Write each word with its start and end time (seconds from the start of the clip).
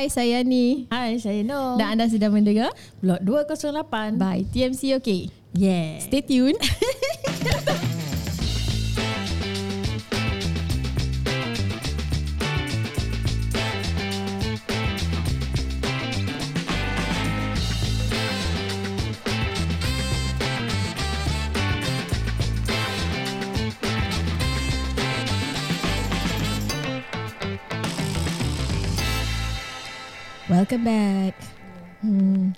Hai, 0.00 0.08
saya 0.08 0.40
ni. 0.40 0.88
Hai, 0.88 1.20
saya 1.20 1.44
Noh. 1.44 1.76
Dan 1.76 1.92
anda 1.92 2.08
sedang 2.08 2.32
mendengar 2.32 2.72
Blok 3.04 3.20
208. 3.20 4.16
by 4.16 4.48
TMC 4.48 4.96
OK. 4.96 5.28
Yeah. 5.52 6.00
Stay 6.00 6.24
tuned. 6.24 6.56
Welcome 30.70 30.86
back. 30.86 31.34
Hmm. 31.98 32.54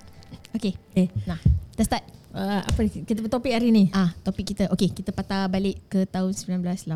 Okay. 0.53 0.77
Eh, 0.93 1.09
Nah, 1.25 1.41
kita 1.73 1.81
start. 1.81 2.05
uh, 2.37 2.61
apa 2.61 2.85
kita 2.85 3.25
bertopik 3.25 3.49
hari 3.49 3.73
ni? 3.73 3.89
Ah, 3.89 4.13
topik 4.21 4.53
kita. 4.53 4.69
Okay, 4.69 4.93
kita 4.93 5.09
patah 5.09 5.49
balik 5.49 5.81
ke 5.89 6.05
tahun 6.05 6.29
1982. 6.29 6.93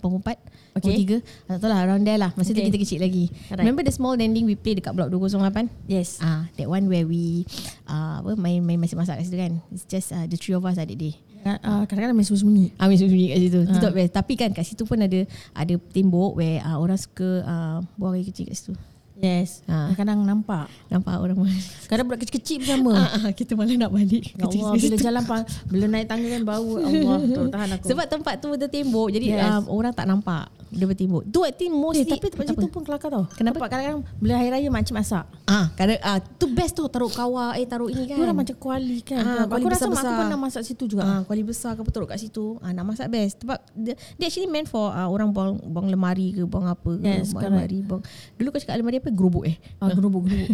84 0.00 0.40
Okay. 0.78 1.04
83 1.04 1.20
Tak 1.50 1.56
tahu 1.58 1.68
lah 1.68 1.78
around 1.84 2.06
there 2.06 2.16
lah 2.22 2.30
Masa 2.38 2.54
Okay. 2.54 2.64
tu 2.64 2.70
kita 2.70 2.78
kecil 2.78 3.02
lagi 3.02 3.26
Alright. 3.50 3.66
Remember 3.66 3.82
the 3.82 3.90
small 3.90 4.14
landing 4.14 4.46
We 4.46 4.54
play 4.54 4.78
dekat 4.78 4.94
blok 4.94 5.10
208 5.10 5.66
Yes. 5.90 6.22
Ah, 6.22 6.46
That 6.54 6.70
one 6.70 6.86
where 6.86 7.02
we 7.02 7.42
uh, 7.90 8.22
apa 8.22 8.38
Main 8.38 8.62
main 8.62 8.78
masak-masak 8.78 9.18
kat 9.18 9.26
situ 9.26 9.42
kan 9.42 9.58
It's 9.74 9.82
just 9.90 10.14
uh, 10.14 10.30
the 10.30 10.38
three 10.38 10.54
of 10.54 10.62
us 10.62 10.78
that 10.78 10.86
day 10.86 11.18
Uh, 11.40 11.82
kadang-kadang 11.84 12.12
main 12.12 12.22
sembunyi-sembunyi. 12.22 12.66
Ah, 12.74 12.86
main 12.86 12.96
sembunyi 12.96 13.26
kat 13.26 13.38
situ 13.40 13.58
Itu 13.62 13.72
Ah. 13.72 13.82
tak 13.82 13.94
best 13.94 14.12
Tapi 14.12 14.32
kan 14.34 14.50
kat 14.50 14.64
situ 14.64 14.82
pun 14.82 14.98
ada 14.98 15.20
Ada 15.52 15.74
tembok 15.88 16.34
Where 16.34 16.60
uh, 16.60 16.76
orang 16.76 16.96
suka 16.96 17.40
uh, 17.40 17.78
Buang 17.94 18.14
air 18.14 18.24
kecil 18.24 18.44
kat 18.44 18.56
situ 18.56 18.72
Yes. 19.18 19.66
Ah. 19.66 19.90
Kadang-kadang 19.90 20.22
nampak. 20.24 20.66
Nampak 20.86 21.14
orang 21.16 21.42
Kadang 21.84 22.06
budak 22.06 22.22
kecil-kecil 22.22 22.56
bersama. 22.60 22.92
ah, 22.94 23.08
ah, 23.18 23.32
Kita 23.32 23.52
malah 23.52 23.74
nak 23.76 23.90
balik 23.90 24.22
Ya 24.30 24.44
Allah, 24.44 24.72
bila 24.72 24.96
jalan 24.96 25.22
pa- 25.24 25.46
bila 25.66 25.84
naik 25.88 26.06
tangga 26.06 26.28
kan 26.28 26.42
bau 26.44 26.70
Allah 26.86 27.18
tak 27.18 27.46
tahan 27.48 27.68
aku. 27.74 27.84
Sebab 27.88 28.04
tempat 28.08 28.34
tu 28.36 28.48
ada 28.52 28.66
tembok 28.66 29.08
Jadi 29.08 29.26
Yes. 29.28 29.42
um, 29.44 29.64
orang 29.68 29.90
tak 29.90 30.04
nampak 30.04 30.46
Dia 30.68 30.84
bertembok 30.84 31.22
Tu 31.28 31.40
I 31.44 31.52
think 31.52 31.72
eh, 31.72 31.78
mostly 31.78 32.04
tapi 32.08 32.28
tempat 32.28 32.46
situ 32.52 32.66
pun 32.68 32.82
kelakar 32.84 33.08
tau. 33.08 33.24
Kenapa? 33.32 33.56
Tempat 33.60 33.68
kadang-kadang 33.72 34.00
bila 34.20 34.32
hari 34.36 34.48
raya 34.52 34.68
makcik 34.68 34.94
masak. 34.96 35.24
Ah, 35.48 35.72
kadang 35.76 35.98
ah 36.04 36.18
tu 36.20 36.46
best 36.52 36.76
tu 36.76 36.84
taruh 36.88 37.08
kawah 37.08 37.56
eh 37.56 37.64
taruh 37.64 37.88
ini 37.88 38.04
kan. 38.04 38.20
Orang 38.20 38.36
macam 38.44 38.56
kuali 38.58 38.98
kan. 39.00 39.22
Ah, 39.22 39.44
aku 39.46 39.62
kuali 39.62 39.72
rasa 39.72 39.86
mak 39.88 40.02
aku 40.02 40.12
pernah 40.12 40.38
masak 40.40 40.62
situ 40.64 40.84
juga. 40.90 41.02
Ah, 41.04 41.20
kuali 41.24 41.42
besar 41.44 41.72
ke 41.76 41.80
taruh 41.88 42.08
kat 42.08 42.18
situ. 42.20 42.60
Ah, 42.60 42.72
nak 42.72 42.84
masak 42.84 43.08
best. 43.08 43.40
Sebab 43.44 43.58
dia, 43.72 43.94
dia 44.18 44.26
actually 44.28 44.50
meant 44.50 44.68
for 44.68 44.90
uh, 44.90 45.08
orang 45.08 45.30
buang 45.30 45.56
buang 45.62 45.88
lemari 45.88 46.34
ke 46.34 46.42
buang 46.44 46.68
apa 46.68 46.90
ke. 46.98 47.06
Yes, 47.06 47.32
buang 47.32 47.48
correct. 47.48 47.54
lemari 47.54 47.78
buang. 47.80 48.02
Dulu 48.36 48.48
kau 48.52 48.60
cakap 48.60 48.76
lemari 48.76 48.96
apa? 49.00 49.10
Gerobok 49.14 49.44
eh. 49.46 49.56
Ah, 49.78 49.88
gerubuk-gerubuk. 49.94 50.48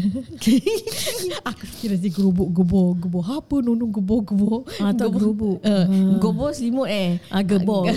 Aku 1.51 1.65
kira 1.81 1.95
si 1.97 2.09
gerobok 2.13 2.49
gebor 2.53 2.95
gebor 3.01 3.25
apa 3.25 3.55
nunung 3.65 3.91
gebor 3.91 4.21
gebor. 4.23 4.63
Ah, 4.79 4.93
gerobok. 4.93 5.59
Uh, 5.65 6.17
Gebor 6.21 6.51
selimut 6.53 6.89
eh. 6.91 7.19
Ah, 7.33 7.43
gebor. 7.43 7.87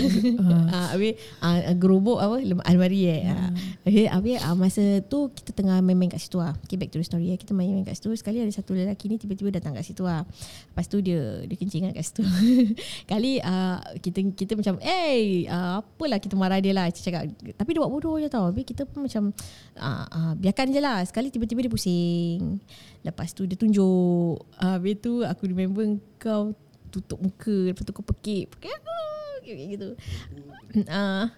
Ah, 0.68 0.94
habis 0.94 1.16
ah, 1.44 1.60
gerobok 1.76 2.07
apa 2.16 2.40
lem- 2.40 2.64
almari 2.64 3.04
eh. 3.04 3.20
Ah. 3.28 3.52
Habis, 3.84 4.06
habis 4.08 4.36
ah, 4.40 4.56
masa 4.56 4.84
tu 5.04 5.28
kita 5.36 5.52
tengah 5.52 5.84
main-main 5.84 6.08
kat 6.08 6.24
situ 6.24 6.40
ah. 6.40 6.56
Okay, 6.64 6.80
back 6.80 6.88
to 6.88 6.96
the 6.96 7.04
story 7.04 7.28
eh. 7.28 7.36
Kita 7.36 7.52
main-main 7.52 7.84
kat 7.84 8.00
situ. 8.00 8.08
Sekali 8.16 8.40
ada 8.40 8.48
satu 8.48 8.72
lelaki 8.72 9.12
ni 9.12 9.20
tiba-tiba 9.20 9.52
datang 9.52 9.76
kat 9.76 9.84
situ 9.84 10.08
ah. 10.08 10.24
Lepas 10.72 10.88
tu 10.88 11.04
dia 11.04 11.44
dia 11.44 11.56
kencing 11.60 11.92
kat 11.92 12.04
situ. 12.06 12.24
Kali 13.10 13.42
ah, 13.44 13.84
kita 14.00 14.24
kita 14.32 14.52
macam 14.56 14.80
eh 14.80 15.44
ah, 15.52 15.84
apalah 15.84 16.16
kita 16.16 16.32
marah 16.38 16.62
dia 16.64 16.72
lah. 16.72 16.88
Kita 16.88 17.12
cakap 17.12 17.22
tapi 17.58 17.76
dia 17.76 17.80
buat 17.84 17.92
bodoh 17.92 18.16
je 18.16 18.32
tau. 18.32 18.48
Habis 18.48 18.64
kita 18.64 18.88
pun 18.88 19.04
macam 19.04 19.36
ah, 19.76 20.06
ah, 20.08 20.32
biarkan 20.38 20.72
je 20.72 20.80
lah. 20.80 21.04
Sekali 21.04 21.28
tiba-tiba 21.28 21.66
dia 21.66 21.72
pusing. 21.72 22.56
Lepas 23.04 23.36
tu 23.36 23.44
dia 23.44 23.60
tunjuk. 23.60 24.40
Ah, 24.56 24.80
habis 24.80 24.96
tu 25.02 25.20
aku 25.20 25.50
remember 25.50 25.84
kau 26.16 26.56
tutup 26.88 27.20
muka 27.20 27.70
lepas 27.70 27.84
tu 27.84 27.92
kau 27.92 28.04
pekik 28.04 28.48
pekik 28.56 28.72
ah, 28.72 29.34
kayak 29.44 29.66
gitu 29.76 29.88
uh, 30.88 31.28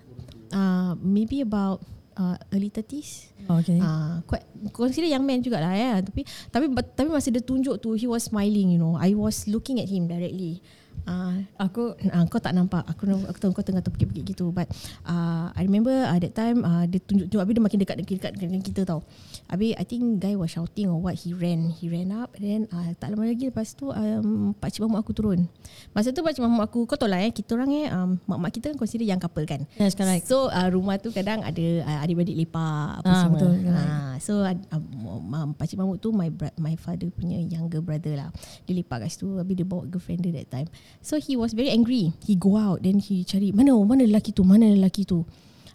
uh, 0.52 0.92
maybe 0.98 1.42
about 1.42 1.82
uh, 2.20 2.36
early 2.52 2.70
30s 2.70 3.30
Okay. 3.50 3.78
uh, 3.82 4.22
quite 4.30 4.46
consider 4.70 5.10
young 5.10 5.26
man 5.26 5.42
jugalah 5.42 5.74
ya. 5.74 5.98
Tapi 5.98 6.22
tapi 6.54 6.70
tapi 6.94 7.08
masa 7.10 7.34
dia 7.34 7.42
tunjuk 7.42 7.82
tu 7.82 7.98
he 7.98 8.06
was 8.06 8.30
smiling 8.30 8.76
you 8.76 8.78
know. 8.78 8.94
I 8.94 9.16
was 9.18 9.50
looking 9.50 9.82
at 9.82 9.90
him 9.90 10.06
directly. 10.06 10.62
Uh, 11.02 11.42
Aku 11.58 11.98
uh, 12.14 12.24
kau 12.30 12.38
tak 12.38 12.54
nampak. 12.54 12.86
Aku 12.86 13.10
aku 13.26 13.38
tahu 13.42 13.50
kau 13.50 13.66
tengah 13.66 13.82
terpekik-pekik 13.82 14.36
gitu. 14.36 14.54
But 14.54 14.70
uh, 15.02 15.50
I 15.50 15.66
remember 15.66 15.90
uh, 15.90 16.18
that 16.22 16.30
time 16.36 16.62
uh, 16.62 16.86
dia 16.86 17.02
tunjuk-tunjuk 17.02 17.40
habis 17.42 17.54
dia 17.58 17.64
makin 17.64 17.78
dekat 17.82 17.96
dekat 18.06 18.32
dengan 18.38 18.60
kita 18.62 18.86
tau 18.86 19.02
habis 19.50 19.74
I 19.74 19.82
think 19.82 20.16
guy 20.16 20.32
was 20.32 20.48
shouting 20.48 20.86
or 20.86 20.96
what 20.96 21.18
he 21.18 21.34
ran. 21.34 21.74
He 21.74 21.90
ran 21.90 22.14
up 22.14 22.38
and 22.38 22.42
then 22.42 22.60
uh, 22.70 22.94
tak 22.94 23.10
lama 23.10 23.26
lagi 23.26 23.50
lepas 23.50 23.74
tu 23.74 23.90
um, 23.90 24.54
pakcik 24.54 24.80
mamak 24.80 25.02
aku 25.02 25.10
turun. 25.10 25.50
Masa 25.90 26.14
tu 26.14 26.22
pakcik 26.22 26.38
mamak 26.40 26.70
aku 26.70 26.86
kau 26.86 26.94
tahu 26.94 27.10
lah 27.10 27.18
eh 27.18 27.28
kita 27.28 27.58
orang 27.58 27.70
eh 27.74 27.86
um, 27.90 28.14
mak-mak 28.24 28.54
kita 28.54 28.70
kan 28.70 28.78
consider 28.78 29.02
young 29.02 29.18
couple 29.18 29.42
kan? 29.42 29.66
Yes, 29.74 29.92
correct. 29.92 30.24
so 30.24 30.46
uh, 30.46 30.70
rumah 30.70 30.96
tu 30.96 31.10
kadang 31.10 31.42
ada 31.42 31.66
uh, 31.82 31.98
adik-beradik 32.00 32.38
lepak 32.38 33.02
apa 33.02 33.04
Ah, 33.04 33.18
semua. 33.20 33.34
betul, 33.34 33.52
uh, 33.66 34.14
so 34.22 34.32
uh, 34.40 34.54
uh, 34.70 35.50
pakcik 35.54 35.74
mamuk 35.74 35.98
tu 35.98 36.14
my 36.14 36.30
my 36.56 36.78
father 36.78 37.10
punya 37.10 37.42
younger 37.42 37.82
brother 37.82 38.14
lah. 38.14 38.30
Dia 38.64 38.78
lepak 38.78 39.02
kat 39.02 39.10
situ 39.10 39.34
habis 39.34 39.58
dia 39.58 39.66
bawa 39.66 39.82
girlfriend 39.84 40.22
dia 40.22 40.32
that 40.38 40.46
time. 40.46 40.70
So 41.02 41.18
he 41.18 41.34
was 41.34 41.50
very 41.50 41.74
angry. 41.74 42.14
He 42.22 42.38
go 42.38 42.54
out 42.54 42.86
then 42.86 43.02
he 43.02 43.26
cari 43.26 43.50
mana 43.50 43.74
mana 43.74 44.06
lelaki 44.06 44.30
tu? 44.30 44.46
Mana 44.46 44.70
lelaki 44.70 45.02
tu 45.02 45.26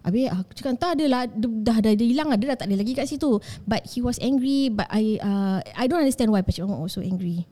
Habis 0.05 0.29
aku 0.29 0.51
cakap 0.53 0.73
tak 0.77 0.91
ada 1.01 1.05
lah 1.09 1.21
Dia 1.25 1.49
dah, 1.49 1.77
dah, 1.81 1.93
dah 1.97 2.05
hilang 2.05 2.29
lah 2.29 2.37
Dia 2.37 2.53
dah 2.53 2.57
tak 2.61 2.69
ada 2.69 2.77
lagi 2.77 2.93
kat 2.93 3.09
situ 3.09 3.41
But 3.65 3.89
he 3.89 4.05
was 4.05 4.21
angry 4.21 4.69
But 4.69 4.85
I 4.93 5.17
uh, 5.17 5.59
I 5.73 5.89
don't 5.89 6.05
understand 6.05 6.29
why 6.29 6.45
Pakcik 6.45 6.61
Mamak 6.61 6.85
was 6.85 6.93
so 6.93 7.01
angry 7.01 7.49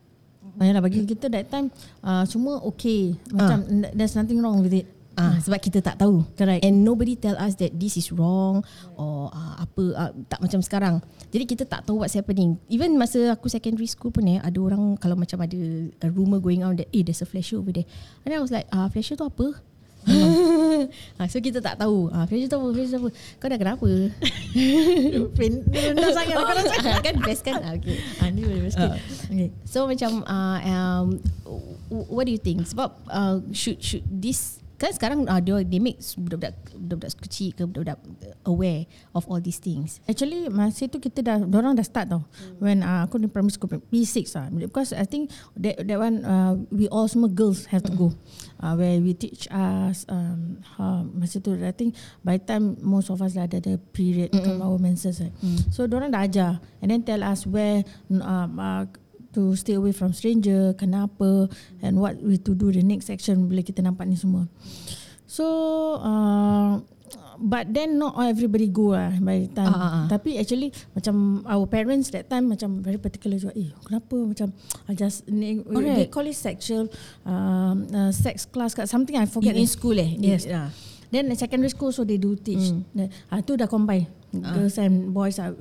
Yalah 0.61 0.85
bagi 0.85 1.01
kita 1.01 1.33
that 1.33 1.49
time 1.49 1.73
uh, 2.05 2.21
semua 2.29 2.61
okay. 2.61 3.17
Macam 3.33 3.65
there's 3.97 4.13
nothing 4.13 4.37
wrong 4.37 4.61
with 4.61 4.69
it. 4.69 4.85
Ah, 5.13 5.37
sebab 5.37 5.61
kita 5.61 5.77
tak 5.77 6.01
tahu. 6.01 6.25
Correct. 6.33 6.65
And 6.65 6.81
nobody 6.81 7.13
tell 7.13 7.37
us 7.37 7.53
that 7.61 7.77
this 7.77 8.01
is 8.01 8.09
wrong 8.09 8.65
or 8.97 9.29
uh, 9.29 9.61
apa 9.61 9.83
uh, 9.93 10.11
tak 10.25 10.41
macam 10.41 10.59
sekarang. 10.65 10.95
Jadi 11.29 11.45
kita 11.45 11.63
tak 11.69 11.85
tahu 11.85 12.01
what's 12.01 12.17
happening. 12.17 12.57
Even 12.65 12.97
masa 12.97 13.29
aku 13.29 13.45
secondary 13.45 13.85
school 13.85 14.09
pun 14.09 14.25
eh 14.25 14.41
ada 14.41 14.57
orang 14.57 14.97
kalau 14.97 15.13
macam 15.13 15.37
ada 15.45 15.59
a 16.01 16.09
rumor 16.09 16.41
going 16.41 16.65
on 16.65 16.73
that 16.81 16.89
eh 16.89 17.05
there's 17.05 17.21
a 17.21 17.29
flasher 17.29 17.61
over 17.61 17.69
there. 17.69 17.85
And 18.25 18.33
I 18.33 18.41
was 18.41 18.49
like, 18.49 18.65
ah 18.73 18.89
flasher 18.89 19.13
tu 19.13 19.29
apa? 19.29 19.53
ah, 21.19 21.27
so 21.27 21.37
kita 21.39 21.59
tak 21.59 21.79
tahu. 21.79 22.09
Ah 22.11 22.25
flasher 22.25 22.49
tu 22.49 22.57
apa? 22.57 22.67
Flasher 22.71 22.91
tu 22.95 22.99
apa? 23.05 23.09
Kau 23.39 23.47
dah 23.47 23.59
kenapa? 23.59 23.89
Pen 25.37 25.53
rendah 25.67 26.11
sangat 26.15 26.35
oh, 26.39 26.45
kan 27.05 27.15
best 27.23 27.41
kan? 27.43 27.59
Ah, 27.61 27.73
okay. 27.75 27.97
Ah, 28.19 28.31
ni 28.31 28.43
boleh 28.43 28.71
sikit. 28.71 28.97
Okay. 29.29 29.49
So 29.67 29.85
macam 29.85 30.23
uh, 30.23 30.57
um, 30.63 31.07
what 31.89 32.25
do 32.25 32.31
you 32.31 32.41
think? 32.41 32.63
Sebab 32.65 32.89
uh, 33.11 33.37
should 33.51 33.79
should 33.83 34.03
this 34.07 34.62
kan 34.81 34.91
sekarang 34.91 35.25
uh, 35.29 35.39
dia 35.39 35.61
they 35.63 35.79
make 35.79 36.01
budak-budak 36.17 36.55
budak-budak 36.75 37.11
kecil 37.21 37.49
ke 37.53 37.63
budak-budak 37.63 38.35
aware 38.43 38.89
of 39.13 39.23
all 39.29 39.39
these 39.39 39.61
things. 39.61 40.01
Actually 40.09 40.49
masa 40.49 40.89
tu 40.89 40.99
kita 40.99 41.23
dah 41.23 41.37
orang 41.39 41.77
dah 41.77 41.85
start 41.85 42.09
tau. 42.09 42.25
When 42.57 42.81
uh, 42.81 43.05
aku 43.05 43.21
di 43.21 43.29
primary 43.29 43.53
school 43.53 43.69
P6 43.69 44.33
lah. 44.35 44.47
Because 44.51 44.91
I 44.91 45.05
think 45.07 45.31
that 45.59 45.81
that 45.85 45.99
one 45.99 46.25
uh, 46.25 46.57
we 46.73 46.89
all 46.89 47.07
semua 47.07 47.29
girls 47.31 47.69
have 47.69 47.85
to 47.85 47.93
go. 47.93 48.11
Uh, 48.63 48.73
where 48.79 48.97
we 49.03 49.11
teach 49.11 49.45
us 49.51 50.07
um, 50.07 50.63
how, 50.79 51.03
masa 51.11 51.43
tu 51.43 51.53
I 51.59 51.75
think 51.75 51.95
by 52.23 52.39
time 52.39 52.79
most 52.79 53.11
of 53.11 53.19
us 53.21 53.35
dah 53.35 53.45
ada 53.45 53.59
the 53.59 53.75
period 53.91 54.31
mm 54.31 54.61
our 54.63 54.77
menses 54.77 55.19
right. 55.19 55.33
So 55.73 55.89
orang 55.89 56.13
dah 56.13 56.23
ajar 56.23 56.51
and 56.79 56.87
then 56.93 57.03
tell 57.03 57.19
us 57.25 57.43
where 57.43 57.83
uh, 58.11 58.47
uh, 58.47 58.83
to 59.33 59.57
stay 59.57 59.75
away 59.75 59.91
from 59.91 60.13
stranger, 60.13 60.71
kenapa 60.77 61.49
and 61.81 61.97
what 61.97 62.17
we 62.21 62.37
to 62.37 62.53
do 62.53 62.69
the 62.69 62.85
next 62.85 63.09
section 63.09 63.49
bila 63.49 63.65
kita 63.65 63.81
nampak 63.81 64.05
ni 64.05 64.15
semua. 64.15 64.47
So 65.25 65.45
uh, 65.97 66.79
but 67.39 67.73
then 67.73 67.97
not 67.97 68.15
all 68.15 68.27
everybody 68.29 68.69
go 68.69 68.93
lah 68.93 69.11
by 69.17 69.47
the 69.47 69.51
time. 69.51 69.73
Ah, 69.73 69.81
ah, 69.81 69.91
ah. 69.91 70.05
Tapi 70.05 70.37
actually 70.37 70.69
macam 70.93 71.41
our 71.49 71.65
parents 71.65 72.13
that 72.13 72.29
time 72.29 72.53
macam 72.53 72.85
very 72.85 73.01
particular 73.01 73.41
juga. 73.41 73.53
Eh 73.57 73.73
kenapa 73.83 74.15
macam 74.15 74.53
I 74.87 74.93
just 74.93 75.25
ni- 75.27 75.63
Correct. 75.63 75.97
they 75.97 76.07
call 76.09 76.29
it 76.29 76.37
sexual 76.37 76.87
um, 77.25 77.89
uh, 77.89 78.11
sex 78.13 78.45
class 78.45 78.77
kat 78.77 78.85
something 78.87 79.17
I 79.17 79.25
forget. 79.25 79.57
In, 79.57 79.65
in 79.65 79.69
eh. 79.69 79.73
school 79.73 79.97
eh? 79.97 80.11
Yes. 80.21 80.45
Yeah. 80.45 80.69
Then 81.13 81.29
in 81.29 81.37
secondary 81.37 81.69
school 81.69 81.93
so 81.93 82.01
they 82.05 82.17
do 82.17 82.33
teach. 82.37 82.73
Mm. 82.73 83.09
Ah 83.29 83.41
tu 83.41 83.57
dah 83.57 83.69
combine. 83.69 84.09
Girls 84.33 84.81
and 84.81 85.13
boys 85.13 85.37
are 85.37 85.53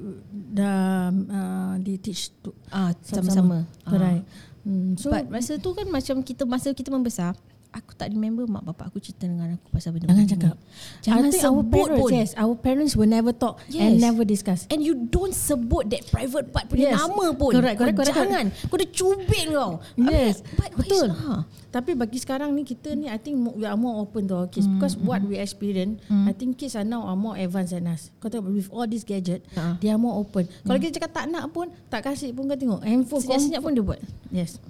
dah 0.52 1.08
uh, 1.08 1.74
they 1.80 1.96
teach 1.96 2.28
to 2.44 2.52
Ah, 2.68 2.92
sama-sama. 3.00 3.64
Correct. 3.82 4.22
Hmm, 4.62 4.94
so 4.94 5.10
But 5.10 5.26
masa 5.26 5.58
tu 5.58 5.72
kan 5.74 5.88
macam 5.90 6.22
kita 6.22 6.44
masa 6.46 6.70
kita 6.70 6.92
membesar 6.92 7.34
aku 7.72 7.92
tak 7.92 8.08
remember 8.08 8.44
mak 8.44 8.62
bapak 8.62 8.86
aku 8.86 9.00
cerita 9.00 9.24
dengan 9.24 9.56
aku 9.56 9.66
pasal 9.68 9.90
benda 9.90 10.06
Jangan 10.06 10.20
ni. 10.20 10.28
cakap. 10.28 10.56
Jangan 11.00 11.18
I 11.18 11.30
think 11.30 11.42
our 11.42 11.52
sebut 11.58 11.72
parents, 11.88 11.98
pun. 11.98 12.10
yes, 12.12 12.30
our 12.36 12.54
parents 12.54 12.92
will 12.92 13.08
never 13.08 13.32
talk 13.32 13.54
and 13.66 13.96
Yes. 13.96 13.98
never 13.98 14.22
discuss. 14.22 14.60
And 14.68 14.78
you 14.78 14.94
don't 15.02 15.32
sebut 15.32 15.88
that 15.88 16.04
private 16.06 16.48
part 16.48 16.68
punya 16.68 16.92
Yes. 16.92 17.00
nama 17.00 17.32
pun. 17.32 17.50
Correct, 17.50 17.76
correct, 17.76 17.96
correct, 17.96 18.12
Jangan. 18.14 18.46
Kau 18.66 18.76
dah 18.76 18.88
cubit 18.88 19.44
kau. 19.48 19.70
Yes, 19.98 20.44
but 20.52 20.70
betul. 20.74 21.08
Ha. 21.08 21.48
Tapi 21.72 21.96
bagi 21.96 22.20
sekarang 22.20 22.52
ni 22.52 22.62
kita 22.62 22.92
ni 22.92 23.08
I 23.08 23.16
think 23.16 23.40
we 23.50 23.64
are 23.64 23.74
more 23.74 23.96
open 23.98 24.28
to 24.28 24.36
our 24.36 24.46
kids 24.46 24.68
Hmm, 24.68 24.76
because 24.76 24.92
what 24.94 25.24
we 25.24 25.40
experience 25.40 26.04
I 26.04 26.30
think 26.30 26.60
kids 26.60 26.76
are 26.76 26.84
now 26.84 27.00
are 27.02 27.16
more 27.16 27.32
advanced 27.34 27.72
than 27.72 27.88
us. 27.88 28.12
Kau 28.20 28.28
tengok 28.28 28.52
with 28.52 28.68
all 28.68 28.84
this 28.84 29.00
gadget 29.02 29.40
Ha. 29.52 29.80
they 29.80 29.88
are 29.88 29.96
more 29.96 30.12
open. 30.14 30.44
Kalau 30.62 30.76
kita 30.76 31.00
cakap 31.00 31.10
tak 31.14 31.26
nak 31.26 31.48
pun 31.48 31.72
tak 31.88 32.04
kasih 32.04 32.30
pun 32.30 32.44
kau 32.44 32.54
tengok 32.54 32.80
handphone 32.82 33.24
Senyap-senyap 33.24 33.60
pun 33.60 33.72
dia 33.72 33.80
buat. 33.82 34.00
Yes. 34.28 34.60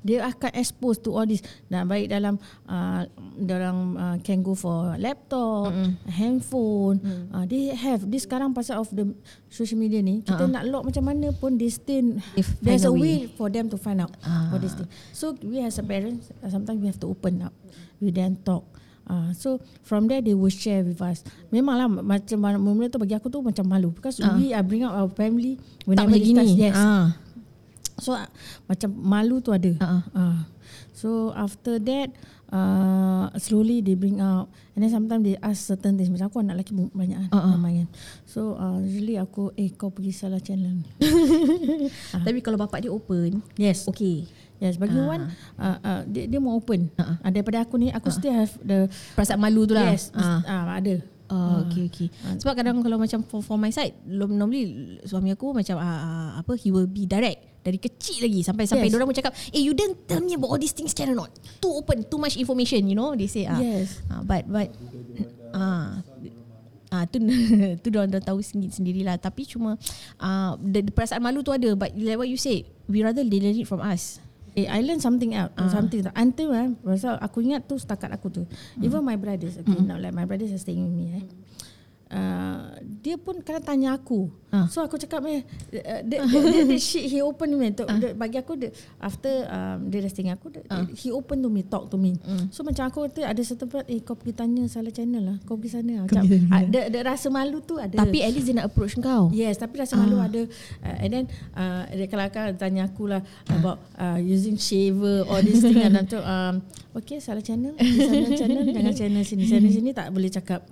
Dia 0.00 0.22
akan 0.24 0.54
expose 0.54 0.96
to 0.96 1.12
all 1.12 1.26
this. 1.26 1.42
Dan 1.66 1.84
baik 1.84 2.08
dalam 2.08 2.38
uh, 2.66 3.06
orang 3.46 3.78
uh, 3.94 4.16
can 4.22 4.42
go 4.42 4.54
for 4.54 4.94
laptop, 4.98 5.72
handphone. 6.10 6.98
Uh, 7.30 7.44
they 7.46 7.70
have 7.72 8.04
this 8.10 8.26
sekarang 8.26 8.52
pasal 8.52 8.82
of 8.82 8.88
the 8.90 9.06
social 9.48 9.78
media 9.78 10.02
ni, 10.02 10.20
kita 10.22 10.44
nak 10.50 10.66
lock 10.66 10.82
macam 10.88 11.04
mana 11.06 11.30
pun 11.32 11.56
they 11.56 11.70
still 11.70 12.18
find 12.36 12.58
there's 12.62 12.84
a 12.84 12.92
way. 12.92 13.26
way 13.26 13.32
for 13.38 13.48
them 13.48 13.70
to 13.70 13.78
find 13.78 14.00
out 14.02 14.12
all 14.24 14.58
this 14.58 14.74
thing. 14.74 14.88
So 15.14 15.34
we 15.40 15.62
as 15.62 15.78
a 15.78 15.84
parents 15.86 16.32
uh, 16.42 16.50
sometimes 16.50 16.82
we 16.82 16.86
have 16.90 17.00
to 17.02 17.08
open 17.08 17.42
up 17.46 17.54
with 18.02 18.14
them 18.18 18.36
talk. 18.42 18.66
Uh, 19.06 19.30
so 19.30 19.62
from 19.86 20.10
there 20.10 20.18
they 20.18 20.34
will 20.34 20.50
share 20.50 20.82
with 20.82 20.98
us. 20.98 21.22
Memanglah 21.54 21.86
macam 22.02 22.42
mana 22.42 22.90
tu 22.90 22.98
bagi 22.98 23.14
aku 23.14 23.30
tu 23.30 23.38
macam 23.38 23.62
malu 23.62 23.94
because 23.94 24.18
we 24.34 24.50
are 24.50 24.66
bring 24.66 24.82
up 24.82 24.98
our 24.98 25.06
family 25.14 25.62
Tak 25.86 26.10
macam 26.10 26.18
discuss, 26.18 26.50
gini. 26.50 26.66
yes. 26.66 26.74
Ah. 26.74 27.14
So 27.96 28.12
uh, 28.12 28.28
macam 28.66 28.92
malu 28.92 29.40
tu 29.40 29.50
ada. 29.50 29.72
Ah, 29.80 30.02
Uh, 30.12 30.40
so 30.92 31.08
after 31.32 31.78
that 31.78 32.12
uh, 32.52 33.28
slowly 33.36 33.80
they 33.80 33.94
bring 33.94 34.18
out 34.18 34.48
and 34.74 34.84
then 34.84 34.90
sometimes 34.90 35.24
they 35.24 35.36
ask 35.40 35.64
certain 35.64 35.96
things 35.96 36.12
macam 36.12 36.28
aku 36.28 36.38
anak 36.40 36.60
lelaki 36.60 36.72
banyak 36.92 37.16
kan 37.16 37.30
ah. 37.32 37.52
ramai 37.52 37.84
kan. 37.84 37.88
So 38.24 38.54
uh, 38.54 38.78
usually 38.80 39.16
aku 39.16 39.52
eh 39.54 39.72
kau 39.72 39.88
pergi 39.88 40.12
salah 40.12 40.40
channel. 40.40 40.84
Tapi 42.26 42.38
kalau 42.40 42.58
bapak 42.58 42.84
dia 42.84 42.92
open, 42.92 43.40
Yes. 43.56 43.86
okay. 43.86 44.26
Yes, 44.56 44.80
bagi 44.80 44.96
Ah. 44.96 45.04
Wan 45.04 45.20
uh, 45.60 45.76
uh, 45.78 46.00
dia 46.08 46.24
dia 46.24 46.40
mau 46.40 46.56
open. 46.56 46.88
Ah, 46.96 47.20
Uh, 47.20 47.30
daripada 47.30 47.60
aku 47.60 47.76
ni 47.76 47.92
aku 47.92 48.08
still 48.08 48.32
have 48.32 48.52
the 48.60 48.88
Perasaan 49.12 49.40
malu 49.40 49.64
tu 49.64 49.76
lah. 49.76 49.92
Yes, 49.92 50.12
Ah. 50.12 50.40
uh, 50.42 50.64
ada. 50.74 50.96
Oh, 51.26 51.66
okay, 51.66 51.90
okay. 51.90 52.06
Sebab 52.38 52.54
kadang 52.54 52.78
kalau 52.86 53.02
macam 53.02 53.18
for, 53.26 53.42
for 53.42 53.58
my 53.58 53.66
side, 53.68 53.98
normally 54.06 54.62
suami 55.02 55.34
aku 55.34 55.50
macam 55.50 55.74
uh, 55.74 55.82
uh, 55.82 56.30
apa, 56.38 56.54
he 56.54 56.70
will 56.70 56.86
be 56.86 57.02
direct 57.02 57.42
dari 57.66 57.76
kecil 57.76 58.22
lagi 58.22 58.40
sampai 58.40 58.64
sampai 58.64 58.86
Yes. 58.86 58.94
yes. 58.94 58.96
orang 58.96 59.06
pun 59.10 59.16
cakap, 59.18 59.34
eh 59.50 59.58
you 59.58 59.74
didn't 59.74 60.06
tell 60.06 60.22
me 60.22 60.32
about 60.32 60.54
all 60.54 60.60
these 60.60 60.70
things 60.70 60.94
can 60.94 61.10
or 61.10 61.18
not? 61.18 61.34
Too 61.58 61.74
open, 61.74 62.06
too 62.06 62.16
much 62.16 62.38
information, 62.38 62.86
you 62.86 62.94
know? 62.94 63.10
They 63.12 63.26
say 63.26 63.44
ah. 63.44 63.58
Yes. 63.58 63.98
Uh, 64.06 64.22
but 64.22 64.46
but 64.46 64.70
ah 65.50 65.98
Ah 66.86 67.02
tu 67.02 67.18
tu 67.82 67.90
dia 67.90 67.98
orang 67.98 68.22
tahu 68.22 68.38
sendiri 68.38 68.70
sendirilah 68.70 69.18
tapi 69.18 69.42
cuma 69.42 69.74
ah 70.16 70.54
the, 70.54 70.86
the 70.86 70.92
perasaan 70.94 71.18
malu 71.18 71.42
tu 71.42 71.50
ada 71.50 71.74
but 71.74 71.90
like 71.92 72.14
what 72.14 72.30
you 72.30 72.38
say 72.38 72.62
we 72.86 73.02
rather 73.02 73.26
they 73.26 73.42
learn 73.42 73.58
it 73.58 73.66
from 73.66 73.82
us. 73.82 74.22
Eh, 74.54 74.64
I 74.64 74.80
learn 74.80 75.02
something 75.02 75.34
out, 75.36 75.50
Ah. 75.58 75.68
something 75.68 76.00
until 76.14 76.54
eh, 76.54 76.72
pasal 76.80 77.18
aku 77.18 77.42
ingat 77.42 77.66
tu 77.66 77.76
setakat 77.76 78.08
aku 78.08 78.30
tu. 78.30 78.42
Even 78.78 79.02
my 79.02 79.18
brothers, 79.18 79.58
okay, 79.58 79.74
Mm. 79.74 79.84
not 79.84 79.98
like 80.00 80.14
my 80.14 80.24
brothers 80.24 80.48
are 80.48 80.56
staying 80.56 80.86
with 80.86 80.94
me. 80.94 81.06
Eh. 81.12 81.24
Uh, 82.06 82.78
dia 83.02 83.18
pun 83.18 83.42
kadang 83.42 83.66
tanya 83.66 83.98
aku. 83.98 84.30
Ah. 84.54 84.70
So 84.70 84.78
aku 84.78 84.94
cakap 84.94 85.26
eh, 85.26 85.42
uh, 85.74 86.06
the, 86.06 86.22
the, 86.22 86.38
the, 86.38 86.60
the 86.70 86.78
shit 86.78 87.10
he 87.10 87.18
open 87.18 87.50
to 87.50 87.58
me. 87.58 87.74
To, 87.74 87.82
Ah. 87.82 87.98
the, 87.98 88.14
bagi 88.14 88.38
aku 88.38 88.54
the, 88.54 88.70
after 89.02 89.42
um, 89.50 89.90
dia 89.90 90.06
dah 90.06 90.38
aku, 90.38 90.54
the, 90.54 90.62
he 90.94 91.10
open 91.10 91.42
to 91.42 91.50
me, 91.50 91.66
talk 91.66 91.90
to 91.90 91.98
me. 91.98 92.14
Mm. 92.22 92.54
So 92.54 92.62
macam 92.62 92.86
aku 92.86 93.10
kata 93.10 93.26
ada 93.26 93.42
satu 93.42 93.66
part, 93.66 93.90
eh 93.90 93.98
kau 94.06 94.14
pergi 94.14 94.38
tanya 94.38 94.70
salah 94.70 94.94
channel 94.94 95.22
lah. 95.22 95.36
Kau 95.50 95.58
pergi 95.58 95.82
sana. 95.82 96.06
Macam, 96.06 96.22
ah, 96.54 96.62
the, 96.62 96.94
the 96.94 97.00
rasa 97.02 97.26
malu 97.26 97.58
tu 97.58 97.74
ada. 97.74 97.98
Tapi 97.98 98.22
at 98.22 98.30
least 98.30 98.46
dia 98.46 98.54
nak 98.62 98.70
approach 98.70 98.94
kau. 99.02 99.26
Yes, 99.34 99.58
tapi 99.58 99.82
rasa 99.82 99.98
malu 99.98 100.22
ada. 100.22 100.46
Uh, 100.86 100.96
and 101.02 101.10
then 101.10 101.24
uh, 101.58 101.90
dia 101.90 102.06
kalau 102.06 102.30
kan 102.30 102.54
tanya 102.54 102.86
aku 102.86 103.10
lah 103.10 103.18
about 103.50 103.82
uh, 103.98 104.22
using 104.22 104.54
shaver 104.54 105.26
all 105.26 105.42
this 105.42 105.58
thing 105.58 105.82
and 105.82 106.06
tu 106.06 106.22
um, 106.22 106.62
okay 106.94 107.18
salah 107.18 107.42
channel, 107.42 107.74
salah 107.76 108.30
channel 108.38 108.62
jangan 108.70 108.94
channel 108.94 109.22
sini, 109.26 109.44
channel 109.50 109.72
sini 109.82 109.90
tak 109.90 110.14
boleh 110.14 110.30
cakap. 110.30 110.64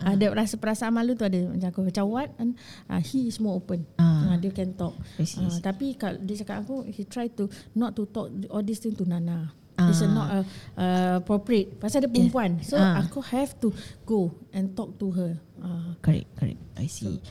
Ada 0.00 0.32
rasa 0.32 0.56
perasaan 0.56 0.77
malu 0.86 1.18
tu 1.18 1.26
ada 1.26 1.40
macam 1.50 1.68
aku 1.68 1.80
macam 1.82 2.04
what 2.06 2.30
and 2.38 2.54
uh, 2.86 3.02
he 3.02 3.26
is 3.26 3.42
more 3.42 3.58
open. 3.58 3.82
Ah. 3.98 4.30
Uh, 4.30 4.36
dia 4.38 4.54
can 4.54 4.70
talk. 4.72 4.94
Uh, 5.18 5.58
tapi 5.58 5.98
kalau 5.98 6.22
dia 6.22 6.38
cakap 6.38 6.62
aku 6.62 6.86
he 6.86 7.02
try 7.02 7.26
to 7.26 7.50
not 7.74 7.98
to 7.98 8.06
talk 8.06 8.30
all 8.48 8.62
this 8.62 8.78
thing 8.78 8.94
to 8.94 9.02
Nana. 9.02 9.50
It's 9.78 10.02
Ah. 10.02 10.10
not 10.10 10.26
uh, 10.34 10.44
uh, 10.74 11.14
appropriate 11.22 11.78
Pasal 11.78 12.02
dia 12.02 12.10
perempuan 12.10 12.58
So 12.66 12.74
Ah. 12.74 12.98
aku 12.98 13.22
have 13.22 13.54
to 13.62 13.70
Go 14.02 14.34
And 14.50 14.74
talk 14.74 14.98
to 14.98 15.06
her 15.14 15.38
uh, 15.62 15.94
Correct, 16.02 16.26
correct. 16.34 16.58
I 16.74 16.90
see. 16.90 17.06
So 17.06 17.22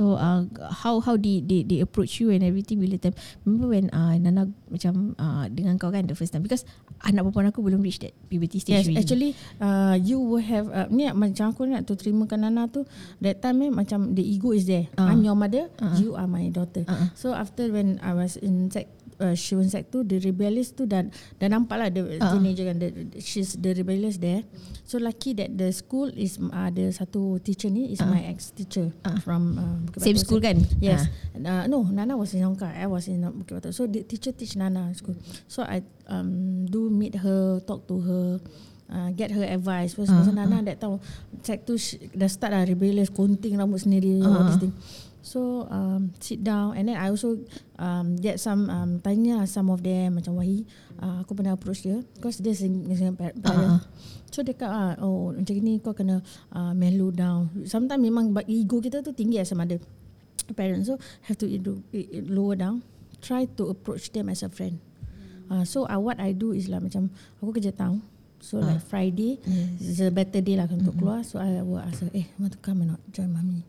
uh, 0.00 0.46
how 0.72 1.02
how 1.02 1.18
they, 1.18 1.44
they 1.44 1.60
they 1.60 1.84
approach 1.84 2.16
you 2.16 2.32
and 2.32 2.40
everything 2.40 2.80
bila 2.80 2.96
time 2.96 3.12
remember 3.44 3.68
when 3.68 3.92
uh, 3.92 4.16
Nana 4.16 4.48
macam 4.70 5.12
uh, 5.18 5.44
dengan 5.52 5.76
kau 5.76 5.92
kan 5.92 6.08
the 6.08 6.16
first 6.16 6.32
time 6.32 6.40
because 6.40 6.64
anak 7.02 7.26
perempuan 7.26 7.50
aku 7.50 7.60
belum 7.60 7.82
reach 7.82 7.98
that 7.98 8.14
puberty 8.30 8.62
stage 8.62 8.78
Yes, 8.78 8.86
really. 8.88 9.00
actually 9.02 9.30
uh, 9.58 9.98
you 9.98 10.16
will 10.16 10.40
have 10.40 10.70
uh, 10.70 10.86
ni 10.88 11.10
macam 11.10 11.50
aku 11.50 11.66
nak 11.66 11.82
tu 11.84 11.98
terimakan 11.98 12.46
Nana 12.46 12.70
tu 12.70 12.86
that 13.20 13.42
time 13.42 13.66
eh 13.66 13.70
macam 13.74 14.14
the 14.14 14.22
ego 14.22 14.54
is 14.54 14.64
there. 14.64 14.86
Ah. 14.94 15.10
I'm 15.10 15.20
your 15.20 15.34
mother, 15.34 15.66
Ah. 15.82 15.98
you 15.98 16.14
are 16.14 16.30
my 16.30 16.46
daughter. 16.48 16.86
Ah. 16.86 17.10
So 17.12 17.34
after 17.34 17.68
when 17.68 17.98
I 18.00 18.14
was 18.14 18.38
in 18.38 18.70
sec 18.70 18.86
uh, 19.22 19.34
she 19.38 19.54
was 19.54 19.70
sec 19.70 19.86
tu 19.88 20.02
the 20.02 20.18
rebellious 20.18 20.74
tu 20.74 20.82
dan 20.84 21.14
dah 21.38 21.46
nampak 21.46 21.78
lah 21.78 21.88
the 21.88 22.18
Ah. 22.18 22.34
teenager 22.34 22.66
kan 22.66 22.76
the, 22.82 22.90
she's 23.22 23.54
the 23.54 23.70
rebellious 23.72 24.18
there. 24.18 24.42
So 24.82 24.98
lucky 24.98 25.32
that 25.38 25.54
the 25.54 25.70
school 25.70 26.10
is 26.10 26.36
uh, 26.36 26.68
ada 26.68 26.90
satu 26.90 27.38
teacher 27.38 27.70
ni 27.70 27.94
is 27.94 28.02
Ah. 28.02 28.10
my 28.10 28.26
ex 28.26 28.50
teacher 28.50 28.90
Ah. 29.06 29.22
from 29.22 29.56
uh, 29.56 29.78
Bukit 29.86 30.02
same 30.02 30.18
school 30.18 30.42
kan? 30.42 30.58
Yes. 30.82 31.06
Ah. 31.38 31.62
Uh, 31.62 31.64
no, 31.70 31.86
Nana 31.86 32.18
was 32.18 32.34
in 32.34 32.42
Hong. 32.42 32.58
I 32.58 32.90
was 32.90 33.06
in 33.06 33.22
uh, 33.22 33.30
Bukit 33.30 33.62
Batok. 33.62 33.72
So 33.72 33.86
the 33.86 34.02
teacher 34.02 34.34
teach 34.34 34.58
Nana 34.58 34.90
school. 34.92 35.14
So 35.46 35.62
I 35.62 35.80
um, 36.10 36.66
do 36.66 36.90
meet 36.90 37.14
her, 37.22 37.62
talk 37.62 37.86
to 37.86 37.96
her, 38.02 38.26
uh, 38.90 39.08
get 39.14 39.30
her 39.30 39.46
advice. 39.46 39.94
Ah, 39.96 40.26
uh, 40.26 40.34
Nana 40.34 40.60
that 40.66 40.82
time, 40.82 40.98
check 41.40 41.62
tu 41.62 41.78
dah 42.12 42.26
start 42.26 42.52
lah 42.52 42.66
rebellious, 42.66 43.08
konting 43.08 43.54
rambut 43.56 43.80
sendiri, 43.80 44.20
all 44.20 44.34
Ah, 44.34 44.50
this 44.50 44.58
thing. 44.60 44.74
So 45.22 45.70
um, 45.70 46.10
sit 46.18 46.42
down 46.42 46.74
and 46.74 46.90
then 46.90 46.98
I 46.98 47.06
also 47.06 47.38
um, 47.78 48.18
get 48.18 48.36
some 48.36 48.66
um, 48.66 48.98
tanya 48.98 49.46
some 49.46 49.70
of 49.70 49.78
them 49.80 50.18
macam 50.18 50.34
Wahi. 50.34 50.66
Uh, 50.98 51.22
aku 51.22 51.32
pernah 51.32 51.54
approach 51.54 51.86
dia. 51.86 52.02
Because 52.18 52.42
dia 52.42 52.50
sing- 52.52 52.84
dengan 52.84 53.14
par- 53.14 53.30
Ah, 53.40 53.46
parents. 53.46 53.86
So 54.28 54.42
dia 54.42 54.50
kata 54.52 54.66
ah, 54.66 54.92
oh 54.98 55.30
macam 55.30 55.54
ni 55.56 55.78
kau 55.78 55.94
kena 55.94 56.18
uh, 56.50 56.74
mellow 56.74 57.14
down. 57.14 57.54
Sometimes 57.64 58.02
memang 58.02 58.34
ego 58.44 58.82
kita 58.82 58.98
tu 58.98 59.14
tinggi 59.14 59.38
as 59.38 59.50
a 59.50 59.56
mother 59.56 59.78
parents. 60.52 60.90
So 60.90 60.98
have 61.30 61.38
to 61.38 61.46
lower 62.26 62.58
down. 62.58 62.82
Try 63.22 63.46
to 63.62 63.70
approach 63.70 64.10
them 64.10 64.26
as 64.26 64.42
a 64.42 64.50
friend. 64.50 64.82
Uh, 65.46 65.62
so 65.62 65.86
uh, 65.86 66.02
what 66.02 66.18
I 66.18 66.34
do 66.34 66.50
is 66.50 66.66
lah 66.66 66.82
macam 66.82 67.14
aku 67.38 67.62
kerja 67.62 67.70
town. 67.70 68.02
So 68.42 68.58
Ah. 68.58 68.74
like 68.74 68.82
Friday 68.82 69.38
is 69.78 70.02
a 70.02 70.10
better 70.10 70.42
day 70.42 70.58
lah 70.58 70.66
untuk 70.66 70.98
keluar. 70.98 71.22
So 71.22 71.38
I 71.38 71.62
will 71.62 71.78
ask 71.78 72.02
her 72.02 72.10
eh 72.10 72.26
want 72.42 72.56
to 72.56 72.60
come 72.60 72.82
or 72.82 72.98
not? 72.98 73.00
Join 73.14 73.30
mommy 73.30 73.62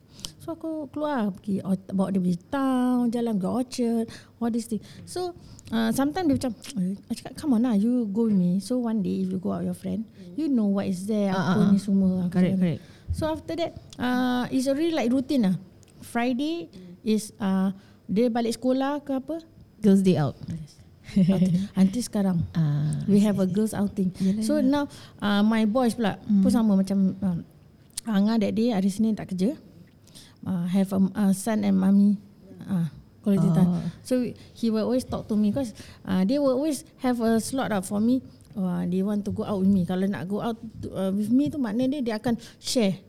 so 0.43 0.59
aku 0.59 0.91
keluar 0.91 1.31
pergi 1.31 1.63
bawa 1.95 2.11
dia 2.11 2.19
pergi 2.19 2.39
town 2.51 3.07
jalan 3.07 3.39
ke 3.39 3.47
Orchard 3.47 4.05
all 4.43 4.51
this 4.51 4.67
thing 4.67 4.83
so 5.07 5.31
uh, 5.71 5.89
sometimes 5.95 6.27
dia 6.27 6.35
macam 6.35 6.51
eh, 6.83 6.95
I 7.07 7.13
cakap 7.15 7.33
come 7.39 7.55
on 7.55 7.63
lah 7.63 7.79
you 7.79 8.05
go 8.11 8.27
with 8.27 8.35
me. 8.35 8.59
So 8.59 8.83
one 8.83 8.99
day 8.99 9.23
if 9.23 9.31
you 9.31 9.39
go 9.39 9.55
out 9.55 9.63
with 9.63 9.71
your 9.71 9.79
friend 9.79 10.03
you 10.35 10.51
know 10.51 10.67
what 10.67 10.89
is 10.89 11.07
there 11.07 11.31
Ah, 11.31 11.55
apa 11.55 11.61
ah, 11.63 11.71
ni 11.71 11.79
ah. 11.79 11.81
semua 11.81 12.09
Aku 12.27 12.35
Correct, 12.35 12.57
correct. 12.59 12.81
So 13.13 13.29
after 13.29 13.53
that 13.55 13.71
uh, 13.95 14.45
It's 14.51 14.67
already 14.67 14.91
like 14.91 15.07
routine 15.13 15.47
lah. 15.47 15.55
Friday 16.03 16.67
is 17.05 17.31
uh, 17.39 17.71
Dia 18.11 18.27
balik 18.27 18.59
sekolah 18.59 18.99
ke 19.01 19.15
apa? 19.15 19.39
Girls 19.79 20.03
day 20.03 20.19
out. 20.19 20.35
Until 21.79 22.03
sekarang. 22.03 22.43
Ah. 22.51 22.99
We 23.07 23.23
have 23.23 23.39
a 23.39 23.47
girls 23.47 23.71
outing. 23.71 24.11
Yalah, 24.19 24.43
So 24.43 24.59
now 24.59 24.91
uh, 25.23 25.45
My 25.45 25.63
boys 25.63 25.95
pula 25.95 26.19
Pun 26.25 26.51
sama 26.51 26.75
macam 26.75 27.15
um, 27.21 27.37
Anga 28.03 28.35
that 28.41 28.53
day 28.57 28.75
Hari 28.75 28.89
Senin 28.91 29.15
tak 29.15 29.31
kerja 29.31 29.55
uh, 30.45 30.65
Have 30.69 30.91
a 30.93 30.99
uh, 31.15 31.31
son 31.33 31.63
and 31.63 31.77
mommy 31.79 32.17
uh, 32.67 32.87
Quality 33.23 33.47
Oh. 33.47 33.55
time 33.55 33.69
So 34.03 34.19
he 34.55 34.67
will 34.69 34.83
always 34.83 35.07
talk 35.07 35.27
to 35.31 35.35
me 35.35 35.51
Because 35.51 35.71
uh, 36.03 36.23
They 36.27 36.39
will 36.39 36.55
always 36.59 36.83
have 36.99 37.23
a 37.23 37.39
slot 37.39 37.71
lah 37.71 37.79
for 37.79 38.03
me. 38.03 38.19
Uh, 38.53 38.83
They 38.85 39.01
want 39.01 39.23
to 39.25 39.31
go 39.31 39.47
out 39.47 39.63
with 39.63 39.71
me. 39.71 39.87
Kalau 39.87 40.05
nak 40.05 40.27
go 40.27 40.43
out 40.43 40.59
to, 40.83 40.87
uh, 40.91 41.11
with 41.15 41.31
me 41.31 41.47
tu 41.47 41.57
Maknanya 41.57 42.03
dia, 42.03 42.13
dia 42.13 42.15
akan 42.19 42.35
share 42.59 42.99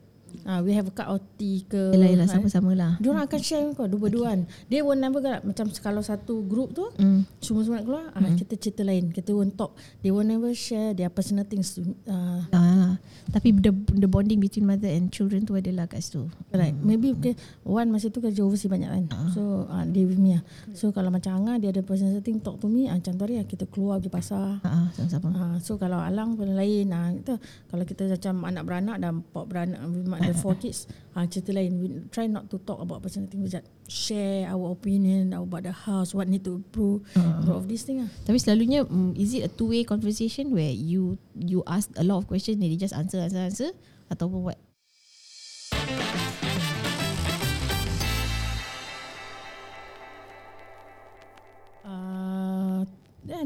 uh, 0.47 0.61
we 0.63 0.73
have 0.73 0.89
a 0.89 0.95
cup 0.95 1.09
of 1.11 1.21
tea 1.37 1.65
ke. 1.65 1.93
Yelah, 1.93 2.09
yelah, 2.13 2.27
kan. 2.29 2.41
sama-sama 2.41 2.73
lah. 2.77 2.93
Diorang 3.01 3.25
akan 3.27 3.41
share 3.41 3.65
kau 3.75 3.89
dua-dua 3.89 4.37
kan. 4.37 4.41
They 4.69 4.81
will 4.81 4.97
never 4.97 5.21
get 5.21 5.43
macam 5.43 5.69
kalau 5.81 6.01
satu 6.05 6.45
group 6.45 6.73
tu 6.77 6.87
Mm. 6.95 7.27
semua-semua 7.43 7.81
nak 7.83 7.85
keluar, 7.89 8.05
ah, 8.15 8.33
kita 8.37 8.55
cerita 8.61 8.83
lain. 8.87 9.11
Kita 9.11 9.35
will 9.35 9.51
talk. 9.53 9.75
They 10.05 10.15
will 10.15 10.25
never 10.25 10.53
share 10.55 10.95
their 10.95 11.11
personal 11.11 11.49
things. 11.49 11.75
to- 11.77 11.97
Uh, 12.07 12.47
Ah, 12.53 12.97
tapi 13.33 13.51
the 13.57 13.73
the 13.97 14.07
bonding 14.07 14.39
between 14.39 14.69
mother 14.69 14.89
and 14.89 15.09
children 15.11 15.43
tu 15.49 15.57
adalah 15.57 15.89
kat 15.89 16.05
situ. 16.05 16.29
Right. 16.53 16.77
Maybe 16.77 17.17
okay, 17.17 17.35
one 17.65 17.91
masa 17.91 18.13
tu 18.13 18.21
kerja 18.21 18.45
overseas 18.45 18.71
banyak 18.71 18.91
kan. 18.91 19.05
So 19.33 19.67
uh, 19.67 19.85
dia 19.89 20.05
with 20.05 20.21
me 20.21 20.39
lah. 20.39 20.43
So 20.77 20.93
kalau 20.95 21.09
macam 21.11 21.35
Angah 21.35 21.59
dia 21.59 21.75
ada 21.75 21.83
personal 21.83 22.21
thing 22.23 22.39
talk 22.39 22.63
to 22.63 22.71
me, 22.71 22.87
uh, 22.87 22.95
macam 22.95 23.17
tu 23.17 23.23
hari 23.27 23.41
lah, 23.43 23.47
kita 23.49 23.67
keluar 23.67 23.99
pergi 23.99 24.13
pasar. 24.13 24.63
Ha 24.63 24.69
ah, 24.69 24.87
sama-sama. 24.95 25.29
Uh, 25.35 25.57
so 25.59 25.75
kalau 25.81 25.99
Alang 25.99 26.37
pun 26.37 26.53
lain 26.53 26.93
uh, 26.93 27.11
kita, 27.17 27.35
Kalau 27.73 27.85
kita 27.89 28.03
macam 28.07 28.35
anak 28.45 28.63
beranak 28.67 28.97
Dan 29.03 29.11
empat 29.25 29.45
beranak 29.49 29.79
Ada 30.21 30.34
four 30.43 30.55
kids 30.59 30.91
uh, 31.15 31.27
Cerita 31.31 31.55
lain 31.55 31.79
We 31.79 31.87
try 32.11 32.27
not 32.27 32.51
to 32.51 32.59
talk 32.63 32.83
about 32.83 33.03
personal 33.03 33.31
thing 33.31 33.43
We 33.43 33.49
just 33.49 33.67
share 33.87 34.51
our 34.51 34.73
opinion 34.75 35.33
About 35.33 35.63
the 35.63 35.73
house 35.73 36.15
What 36.15 36.27
need 36.27 36.45
to 36.45 36.59
improve 36.59 37.07
uh. 37.15 37.45
All 37.47 37.63
of 37.63 37.71
these 37.71 37.87
thing 37.87 38.03
lah 38.03 38.11
Tapi 38.27 38.39
selalunya 38.41 38.85
mm, 38.85 39.15
is 39.15 39.33
it 39.35 39.47
a 39.47 39.51
two 39.51 39.71
way 39.71 39.87
conversation 39.87 40.51
where 40.51 40.73
you 40.73 41.17
you 41.39 41.63
ask 41.67 41.89
a 41.97 42.05
lot 42.05 42.23
of 42.23 42.27
questions 42.27 42.59
and 42.59 42.67
they 42.67 42.79
just 42.79 42.95
answer 42.95 43.23
answer 43.23 43.43
answer 43.43 43.71
ataupun 44.11 44.53
what? 44.53 44.59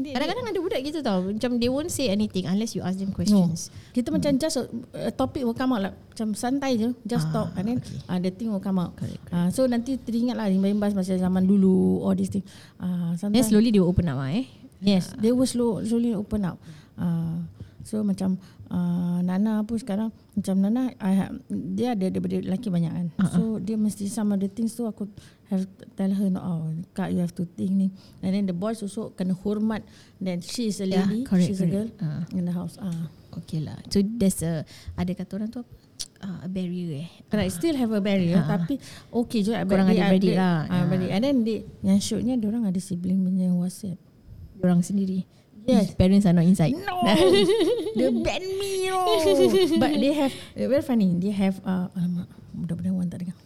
Dia, 0.01 0.13
Kadang-kadang 0.15 0.45
ada 0.49 0.59
budak 0.59 0.81
gitu 0.81 0.99
tau. 0.99 1.19
Macam 1.27 1.51
they 1.59 1.67
won't 1.67 1.91
say 1.91 2.09
anything 2.09 2.47
Unless 2.47 2.73
you 2.73 2.81
ask 2.81 2.97
them 2.97 3.11
questions. 3.11 3.69
Kita 3.91 4.09
macam 4.09 4.35
just 4.35 4.57
a, 4.57 4.63
a 5.07 5.11
topic 5.11 5.43
will 5.43 5.53
come 5.53 5.75
out 5.75 5.91
like, 5.91 5.97
Macam 6.15 6.33
santai 6.33 6.75
je 6.75 6.89
Just 7.03 7.29
Ah, 7.29 7.43
talk 7.43 7.49
And 7.59 7.65
then 7.67 7.77
okay. 7.83 7.99
uh, 8.07 8.19
the 8.19 8.31
thing 8.31 8.49
will 8.49 8.63
come 8.63 8.79
out. 8.79 8.95
Correct, 8.95 9.21
uh, 9.29 9.47
So 9.51 9.67
nanti 9.67 9.99
teringat 9.99 10.35
lah 10.35 10.47
Imbas-imbas 10.47 10.95
masa 10.95 11.15
zaman 11.15 11.43
dulu 11.43 12.03
All 12.03 12.15
these 12.15 12.31
thing. 12.31 12.43
Uh, 12.79 13.13
Then 13.19 13.43
slowly 13.43 13.69
they 13.69 13.79
will 13.79 13.91
open 13.91 14.07
up 14.07 14.17
lah 14.19 14.31
eh? 14.31 14.47
Yes, 14.79 15.11
they 15.19 15.35
will 15.35 15.43
slow, 15.43 15.83
slowly 15.83 16.15
open 16.15 16.47
up. 16.47 16.55
Uh, 16.95 17.43
so 17.83 18.03
macam 18.03 18.35
uh, 18.69 19.19
Nana 19.23 19.63
pun 19.63 19.79
sekarang 19.79 20.09
macam 20.35 20.55
Nana 20.59 20.91
I 20.99 21.11
have, 21.15 21.33
dia 21.49 21.95
ada 21.95 22.07
daripada 22.11 22.39
lelaki 22.39 22.67
banyak 22.71 22.91
kan. 22.91 23.07
Uh-huh. 23.15 23.31
So 23.31 23.41
dia 23.59 23.75
mesti 23.75 24.07
some 24.07 24.31
of 24.31 24.39
the 24.39 24.47
things 24.47 24.75
tu 24.75 24.83
aku 24.85 25.07
have 25.49 25.65
to 25.65 25.83
tell 25.97 26.11
her 26.13 26.27
no, 26.29 26.39
oh, 26.39 26.61
kak 26.93 27.09
you 27.11 27.19
have 27.19 27.33
to 27.35 27.43
think 27.57 27.71
ni. 27.73 27.87
And 28.21 28.35
then 28.35 28.45
the 28.45 28.55
boys 28.55 28.79
also 28.83 29.11
kena 29.15 29.33
hormat 29.33 29.81
that 30.21 30.43
she 30.43 30.69
is 30.69 30.79
a 30.79 30.87
Yeah, 30.87 31.05
lady, 31.07 31.25
correct, 31.25 31.47
she's 31.49 31.61
a 31.61 31.69
girl 31.69 31.89
correct. 31.89 32.03
Ah. 32.05 32.23
in 32.37 32.45
the 32.45 32.53
house. 32.53 32.77
Ah. 32.79 33.09
Okay 33.29 33.61
lah 33.61 33.77
So 33.93 34.01
there's 34.01 34.41
a 34.41 34.65
Ada 34.97 35.13
kata 35.13 35.37
orang 35.37 35.53
tu 35.53 35.61
apa 35.61 35.69
uh, 36.25 36.37
A 36.45 36.49
barrier 36.49 37.05
eh 37.05 37.07
Correct, 37.29 37.53
still 37.53 37.77
have 37.77 37.93
a 37.93 38.01
barrier 38.01 38.41
Ah. 38.41 38.57
tapi 38.57 38.81
okay 39.13 39.45
je 39.45 39.53
Korang 39.53 39.85
ada 39.85 40.09
beradik 40.09 40.33
lah. 40.33 40.65
Ah, 40.65 40.73
Ah. 40.81 40.83
beradik. 40.89 41.13
And 41.13 41.21
then 41.21 41.35
they, 41.45 41.61
yang 41.85 42.01
syuknya 42.01 42.41
orang 42.41 42.65
ada 42.65 42.81
sibling 42.81 43.21
punya 43.21 43.53
WhatsApp. 43.53 44.01
Orang 44.59 44.81
sendiri 44.81 45.29
Yes. 45.69 45.93
Parents 45.93 46.25
are 46.25 46.33
not 46.33 46.45
inside 46.49 46.73
No, 46.73 47.05
they 47.97 48.09
ban 48.09 48.41
me. 48.57 48.89
But 49.81 49.91
they 49.97 50.13
have 50.13 50.33
uh, 50.57 50.67
very 50.69 50.81
funny. 50.85 51.13
They 51.17 51.33
have 51.33 51.61
uh, 51.65 51.89
alamak, 51.93 52.29
mudah-mudahan 52.53 52.93
Wan 52.95 53.07
tak 53.09 53.25
dengar. 53.25 53.37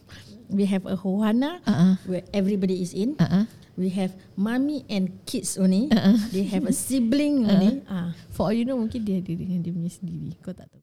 We 0.53 0.69
have 0.69 0.85
a 0.85 0.95
Hohana 0.95 1.63
uh-uh. 1.65 1.93
where 2.05 2.23
everybody 2.35 2.83
is 2.83 2.93
in. 2.93 3.15
Uh-uh. 3.17 3.49
We 3.73 3.89
have 3.97 4.13
mommy 4.37 4.85
and 4.85 5.09
kids 5.25 5.57
only. 5.57 5.89
Uh-uh. 5.89 6.29
They 6.29 6.45
have 6.53 6.69
a 6.69 6.75
sibling 6.75 7.49
only. 7.49 7.81
Ah, 7.89 8.13
For 8.29 8.51
all 8.51 8.55
you 8.55 8.67
know 8.67 8.77
Mungkin 8.77 9.01
dia 9.01 9.17
ada 9.17 9.33
dengan 9.33 9.65
dia 9.65 9.73
punya 9.73 9.89
sendiri 9.89 10.37
Kau 10.45 10.53
tak 10.53 10.69
tahu 10.69 10.82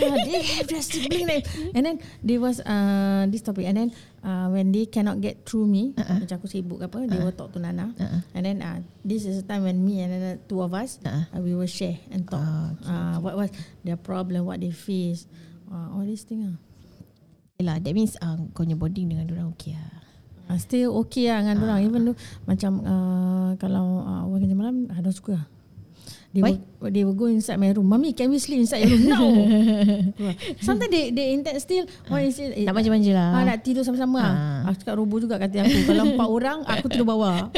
uh, 0.00 0.16
they 0.24 0.42
have 0.56 0.66
their 0.66 0.82
sibling. 0.82 1.28
Like, 1.28 1.46
and 1.76 1.82
then 1.86 1.96
there 2.24 2.40
was 2.40 2.60
uh, 2.64 3.28
this 3.28 3.44
topic. 3.44 3.68
And 3.68 3.76
then 3.76 3.88
uh, 4.24 4.48
when 4.48 4.72
they 4.72 4.88
cannot 4.88 5.20
get 5.20 5.44
through 5.44 5.68
me, 5.68 5.92
Uh-uh. 5.96 6.24
macam 6.24 6.40
aku 6.40 6.48
sibuk 6.48 6.80
apa, 6.80 7.04
they 7.06 7.20
will 7.20 7.36
talk 7.36 7.52
to 7.52 7.60
Nana. 7.60 7.92
uh-uh. 7.96 8.20
And 8.32 8.42
then 8.42 8.56
uh, 8.64 8.80
this 9.04 9.28
is 9.28 9.40
the 9.42 9.46
time 9.46 9.68
when 9.68 9.84
me 9.84 10.00
and 10.00 10.10
another 10.10 10.40
two 10.48 10.64
of 10.64 10.72
us, 10.72 10.98
Uh-uh. 11.04 11.36
uh, 11.36 11.40
we 11.44 11.52
will 11.52 11.70
share 11.70 12.00
and 12.08 12.24
talk. 12.24 12.40
Ah, 12.40 12.72
okay, 12.72 12.88
uh, 12.88 13.16
what 13.20 13.34
was 13.36 13.50
their 13.84 14.00
problem, 14.00 14.48
what 14.48 14.60
they 14.60 14.72
face, 14.72 15.28
uh, 15.68 15.92
all 15.92 16.04
these 16.04 16.24
things. 16.24 16.56
Uh. 16.56 16.58
Okay 17.60 17.68
lah 17.68 17.76
That 17.76 17.92
means 17.92 18.16
uh, 18.24 18.40
Kau 18.56 18.64
punya 18.64 18.72
bonding 18.72 19.12
dengan 19.12 19.28
orang 19.36 19.52
okay 19.52 19.76
lah 19.76 20.00
Uh, 20.50 20.58
still 20.58 20.98
okay 20.98 21.30
lah 21.30 21.46
dengan 21.46 21.62
orang. 21.62 21.78
Even 21.86 22.00
though 22.10 22.18
macam 22.42 22.82
uh, 22.82 23.54
kalau 23.62 24.02
uh, 24.02 24.26
orang 24.26 24.42
kerja 24.42 24.56
malam, 24.58 24.76
don't 24.90 25.14
suka 25.14 25.38
lah. 25.38 25.46
They 26.30 26.46
Why? 26.46 26.62
will, 26.78 26.90
they 26.94 27.02
will 27.02 27.18
go 27.18 27.26
inside 27.26 27.58
my 27.58 27.74
room. 27.74 27.90
Mommy, 27.90 28.14
can 28.14 28.30
we 28.30 28.38
sleep 28.38 28.62
inside 28.62 28.86
your 28.86 28.94
room? 28.94 29.10
No. 29.10 29.18
Sometimes 30.62 30.94
they 30.94 31.10
they 31.10 31.34
intend 31.34 31.58
still. 31.58 31.90
What 32.06 32.22
is 32.22 32.38
it? 32.38 32.54
Nak 32.62 32.70
manja-manja 32.70 33.10
lah 33.18 33.28
Ah, 33.34 33.42
nak 33.42 33.66
tidur 33.66 33.82
sama-sama. 33.82 34.22
Ah. 34.22 34.70
Aku 34.70 34.78
cakap 34.78 34.94
robo 34.94 35.18
juga 35.18 35.42
kata 35.42 35.66
aku. 35.66 35.90
Kalau 35.90 36.06
empat 36.14 36.28
orang, 36.38 36.58
aku 36.70 36.86
tidur 36.86 37.10
bawah. 37.10 37.50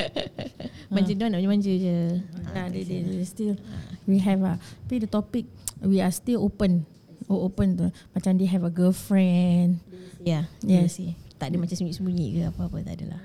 Manja 0.89 1.13
dia 1.13 1.29
nak 1.29 1.45
manja 1.45 1.69
je 1.69 2.17
Ah, 2.57 2.73
they, 2.73 2.81
they, 2.85 3.05
they 3.05 3.29
still 3.29 3.61
we 4.09 4.17
have 4.17 4.41
ah. 4.41 4.57
Tapi 4.89 5.05
the 5.05 5.09
topic 5.09 5.45
we 5.85 6.01
are 6.01 6.13
still 6.13 6.41
open. 6.41 6.89
Oh, 7.29 7.45
open 7.45 7.77
tu. 7.77 7.87
Macam 8.17 8.41
they 8.41 8.49
have 8.49 8.65
a 8.65 8.73
girlfriend. 8.73 9.85
Yes. 10.25 10.49
yes. 10.65 10.97
sih. 10.97 11.13
Tak 11.37 11.53
ada 11.53 11.61
macam 11.61 11.75
sembunyi-sembunyi 11.75 12.27
ke 12.39 12.41
apa-apa 12.55 12.87
Tak 12.87 12.95
adalah 13.03 13.23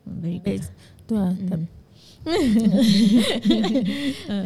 Hmm, 0.00 0.16
Very 0.20 0.40
good 0.40 0.64
It's, 0.64 0.68
tu 1.04 1.12
lah. 1.16 1.36
Mm. 1.36 1.68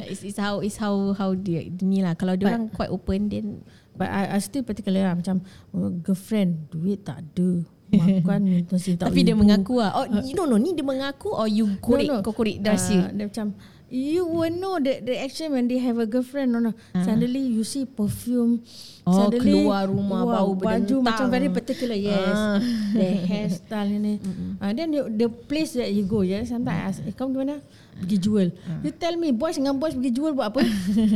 It's, 0.06 0.22
it's 0.22 0.38
how 0.38 0.62
it's 0.62 0.78
how 0.78 1.10
how 1.18 1.34
dia 1.34 1.66
ni 1.82 2.06
lah 2.06 2.14
kalau 2.14 2.38
dia 2.38 2.46
orang 2.54 2.70
quite 2.70 2.90
open 2.90 3.26
then 3.26 3.66
But 3.94 4.10
I, 4.10 4.36
I 4.36 4.38
still 4.42 4.66
particular 4.66 5.06
lah. 5.06 5.14
Macam 5.14 5.38
oh, 5.70 5.90
girlfriend, 6.02 6.66
duit 6.74 7.06
tak 7.06 7.22
ada. 7.22 7.62
Makan 7.94 8.42
tak 8.74 9.06
tapi 9.06 9.22
dia 9.22 9.38
ibu. 9.38 9.46
mengaku 9.46 9.78
lah 9.78 9.94
oh 9.94 10.06
you 10.26 10.34
no 10.34 10.50
no 10.50 10.58
ni 10.58 10.74
dia 10.74 10.82
mengaku 10.82 11.30
or 11.30 11.46
you 11.46 11.78
korek 11.78 12.10
no. 12.10 12.26
kau 12.26 12.34
korek 12.34 12.58
Ah, 12.66 12.74
rahsia 12.74 13.06
dia 13.14 13.30
macam 13.30 13.54
you 13.94 14.26
will 14.26 14.50
know 14.50 14.82
the 14.82 14.98
the 15.06 15.14
action 15.22 15.54
when 15.54 15.70
they 15.70 15.78
have 15.78 16.02
a 16.02 16.06
girlfriend 16.10 16.50
no, 16.50 16.58
no. 16.58 16.74
Suddenly 16.98 17.54
you 17.54 17.62
see 17.62 17.86
perfume. 17.86 18.66
Oh, 19.06 19.14
suddenly 19.14 19.68
keluar 19.68 19.84
rumah, 19.86 20.24
wow, 20.24 20.48
bau 20.48 20.50
baju 20.56 20.96
macam 21.04 21.28
very 21.30 21.46
particular 21.52 21.94
yes. 21.94 22.34
Ah. 22.34 22.58
the 22.98 23.08
hairstyle 23.30 23.90
ini. 23.94 24.14
Uh, 24.64 24.72
then 24.72 24.88
the, 24.90 25.04
the 25.12 25.28
place 25.28 25.76
that 25.76 25.92
you 25.92 26.08
go 26.08 26.24
yeah 26.24 26.40
sometimes 26.46 26.72
I 26.72 26.88
ask 26.88 26.98
eh 27.04 27.12
kamu 27.12 27.36
gimana? 27.36 27.54
Pergi 28.00 28.16
jual 28.16 28.48
you 28.80 28.90
tell 28.96 29.12
me 29.20 29.28
boys 29.28 29.60
dengan 29.60 29.76
boys 29.76 29.92
pergi 29.92 30.10
jual 30.14 30.32
buat 30.32 30.50
apa? 30.50 30.64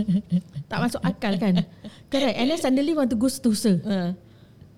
Tak 0.70 0.78
masuk 0.84 1.00
akal 1.00 1.40
kan? 1.40 1.64
Correct. 2.12 2.36
And 2.36 2.52
then 2.52 2.60
suddenly 2.60 2.92
want 2.92 3.08
to 3.08 3.16
go 3.16 3.32
stooser 3.32 3.80
uh, 3.88 4.12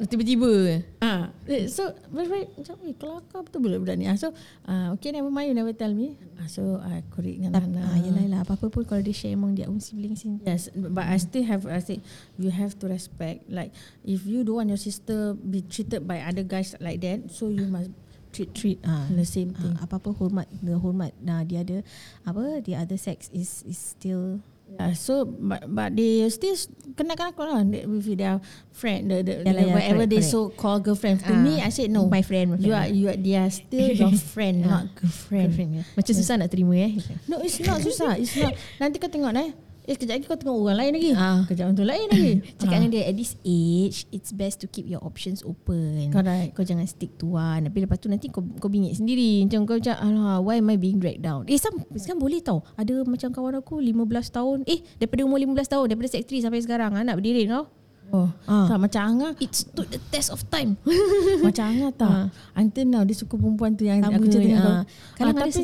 tiba-tiba 0.08 0.80
Ah, 1.00 1.28
eh, 1.44 1.68
so 1.68 1.84
very 2.08 2.28
very 2.28 2.44
macam 2.56 2.76
eh 2.84 2.94
kelakar 2.96 3.40
betul 3.44 3.60
budak-budak 3.60 3.96
ni. 3.96 4.08
Ah, 4.08 4.16
so 4.16 4.32
ah 4.64 4.92
okay 4.92 5.12
never 5.12 5.28
mind 5.28 5.52
you 5.52 5.56
never 5.56 5.72
tell 5.72 5.92
me. 5.92 6.16
Ah, 6.36 6.48
so 6.48 6.80
I 6.80 7.04
korek 7.12 7.36
dengan 7.36 7.52
tapi 7.52 7.68
Nana. 7.68 7.84
ah, 7.84 7.98
yelah 8.00 8.22
yelah 8.22 8.40
apa-apa 8.40 8.68
pun 8.68 8.84
kalau 8.84 9.04
dia 9.04 9.12
share 9.12 9.36
among 9.36 9.52
their 9.52 9.68
own 9.68 9.80
siblings 9.80 10.24
ni 10.24 10.40
Yes, 10.44 10.72
but 10.72 11.04
I 11.04 11.20
still 11.20 11.44
have 11.44 11.68
I 11.68 11.84
say 11.84 12.00
you 12.40 12.48
have 12.48 12.76
to 12.80 12.88
respect. 12.88 13.44
Like 13.48 13.76
if 14.02 14.24
you 14.24 14.40
don't 14.40 14.60
want 14.60 14.68
your 14.68 14.80
sister 14.80 15.36
be 15.36 15.60
treated 15.62 16.08
by 16.08 16.24
other 16.24 16.44
guys 16.44 16.72
like 16.80 17.04
that, 17.04 17.28
so 17.28 17.52
you 17.52 17.68
must 17.68 17.92
treat 18.30 18.54
treat 18.54 18.78
Ah. 18.86 19.10
the 19.10 19.26
same 19.26 19.50
thing. 19.52 19.74
uh, 19.74 19.82
apa-apa 19.82 20.14
hormat 20.14 20.46
the 20.62 20.78
hormat 20.78 21.10
nah 21.18 21.42
dia 21.42 21.66
ada 21.66 21.82
apa 22.22 22.62
the 22.62 22.78
other 22.78 22.94
sex 22.94 23.26
is 23.34 23.66
is 23.66 23.74
still 23.74 24.38
Yeah, 24.70 24.92
so 24.94 25.26
but 25.26 25.66
but 25.66 25.92
they 25.92 26.24
still 26.30 26.54
kenal-kenal 26.94 27.58
lah 27.58 27.64
they- 27.66 27.84
with 27.84 28.06
their 28.16 28.38
friend, 28.70 29.10
the, 29.10 29.20
the, 29.20 29.34
Yalah, 29.42 29.44
the 29.44 29.50
yalah, 29.66 29.74
whatever 29.74 29.96
correct, 30.06 30.10
they 30.14 30.20
correct. 30.22 30.30
so 30.30 30.48
call 30.54 30.78
girlfriend. 30.78 31.20
To 31.26 31.32
Ah, 31.32 31.42
me, 31.42 31.58
I 31.60 31.68
said 31.68 31.90
no. 31.90 32.06
my 32.06 32.22
friend, 32.22 32.54
my 32.54 32.58
You 32.58 32.72
friend. 32.72 32.80
are 32.80 32.88
you 32.88 33.06
are 33.10 33.18
they 33.18 33.34
are 33.34 33.50
still 33.50 33.90
your 33.90 34.14
friend, 34.34 34.62
Ah. 34.64 34.86
not 34.86 34.94
girlfriend. 34.94 35.52
girlfriend 35.52 35.70
ya. 35.74 35.82
Macam 35.98 36.12
susah 36.16 36.34
nak 36.38 36.48
terima 36.48 36.74
eh. 36.78 36.92
No, 37.28 37.42
it's 37.42 37.58
not 37.60 37.82
susah. 37.82 38.14
It's 38.16 38.32
not. 38.36 38.54
Nanti 38.78 38.96
kau 38.96 39.10
tengok 39.10 39.34
eh. 39.36 39.50
Eh, 39.82 39.94
kejap 39.94 40.14
lagi 40.14 40.24
kau 40.24 40.34
tengok 40.34 40.56
orang 40.60 40.78
lain 40.78 40.92
lagi. 40.94 41.10
Ah. 41.12 41.42
Kejap 41.44 41.64
orang 41.64 41.76
tu 41.76 41.82
lain 41.82 42.06
lagi. 42.06 42.32
Cakap 42.58 42.68
Ah. 42.68 42.78
dengan 42.78 42.90
dia 42.90 43.02
at 43.02 43.14
this 43.14 43.32
age 43.40 43.96
it's 44.08 44.30
best 44.30 44.58
to 44.58 44.66
keep 44.66 44.84
your 44.84 45.00
options 45.00 45.40
open. 45.40 46.08
Correct. 46.08 46.52
Kau 46.52 46.62
jangan 46.62 46.84
stick 46.84 47.16
to 47.16 47.34
one. 47.34 47.64
Tapi 47.64 47.78
lepas 47.80 47.96
tu 47.96 48.06
nanti 48.06 48.26
kau 48.26 48.44
kau 48.56 48.66
bingit 48.66 48.94
sendiri. 48.94 49.42
Macam 49.42 49.64
kau 49.64 49.76
macam 49.76 49.94
alah 49.94 50.38
why 50.38 50.56
am 50.56 50.68
I 50.68 50.76
being 50.76 50.96
dragged 50.96 51.20
down? 51.20 51.42
Eh 51.44 51.56
sam 51.56 51.74
sekarang 51.90 52.18
boleh 52.18 52.38
tau. 52.38 52.62
Ada 52.74 53.02
macam 53.02 53.28
kawan 53.30 53.54
aku 53.56 53.78
15 53.78 53.96
tahun. 54.30 54.58
Eh 54.64 54.78
daripada 54.96 55.20
umur 55.22 55.38
15 55.38 55.66
tahun 55.66 55.84
daripada 55.86 56.08
sek 56.08 56.24
3 56.24 56.44
sampai 56.44 56.60
sekarang 56.60 56.92
anak 56.92 57.16
berdiri 57.16 57.44
tau. 57.44 57.66
Oh, 58.10 58.26
Ah. 58.44 58.66
tak 58.66 58.78
macam 58.80 59.02
Angah. 59.06 59.32
It 59.38 59.54
stood 59.54 59.86
the 59.86 60.02
test 60.10 60.28
of 60.28 60.42
time. 60.50 60.74
macam 61.46 61.62
Angah 61.64 61.92
tak. 61.94 62.10
Ah. 62.10 62.26
Until 62.54 62.82
now 62.84 63.06
dia 63.06 63.14
suka 63.14 63.38
perempuan 63.38 63.74
tu 63.74 63.86
yang 63.86 64.02
Sama, 64.02 64.18
aku 64.18 64.26
cerita 64.26 64.58
kau. 64.58 64.66
ah. 64.68 64.82
Kadang 65.14 65.30
Ah, 65.30 65.46
ada 65.46 65.62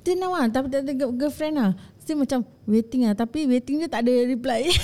tapi 0.00 0.12
now 0.16 0.32
lah. 0.32 0.44
Tapi 0.48 0.66
ada 0.70 0.92
girl- 0.94 1.12
girlfriend 1.14 1.54
lah. 1.54 1.72
Still 2.06 2.22
macam 2.22 2.46
waiting 2.70 3.02
lah. 3.02 3.18
Tapi 3.18 3.50
waiting 3.50 3.82
dia 3.82 3.90
tak 3.90 4.06
ada 4.06 4.14
reply. 4.24 4.70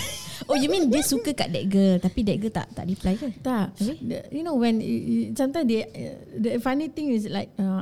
Oh 0.51 0.59
you 0.59 0.67
mean 0.67 0.91
dia 0.91 1.07
suka 1.07 1.31
kat 1.31 1.55
that 1.55 1.71
girl 1.71 2.03
tapi 2.03 2.27
that 2.27 2.35
girl 2.43 2.51
tak 2.51 2.67
tak 2.75 2.83
reply 2.83 3.15
ke? 3.15 3.31
tak. 3.47 3.79
The- 3.79 4.27
You 4.35 4.43
know 4.43 4.59
when 4.59 4.83
sometimes 5.39 5.71
they, 5.71 5.87
the 6.35 6.59
funny 6.59 6.91
thing 6.91 7.15
is 7.15 7.31
like 7.31 7.55
uh, 7.63 7.79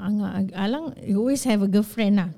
Alang 0.53 0.93
always 1.17 1.41
have 1.49 1.65
a 1.65 1.71
girlfriend 1.73 2.21
lah. 2.21 2.29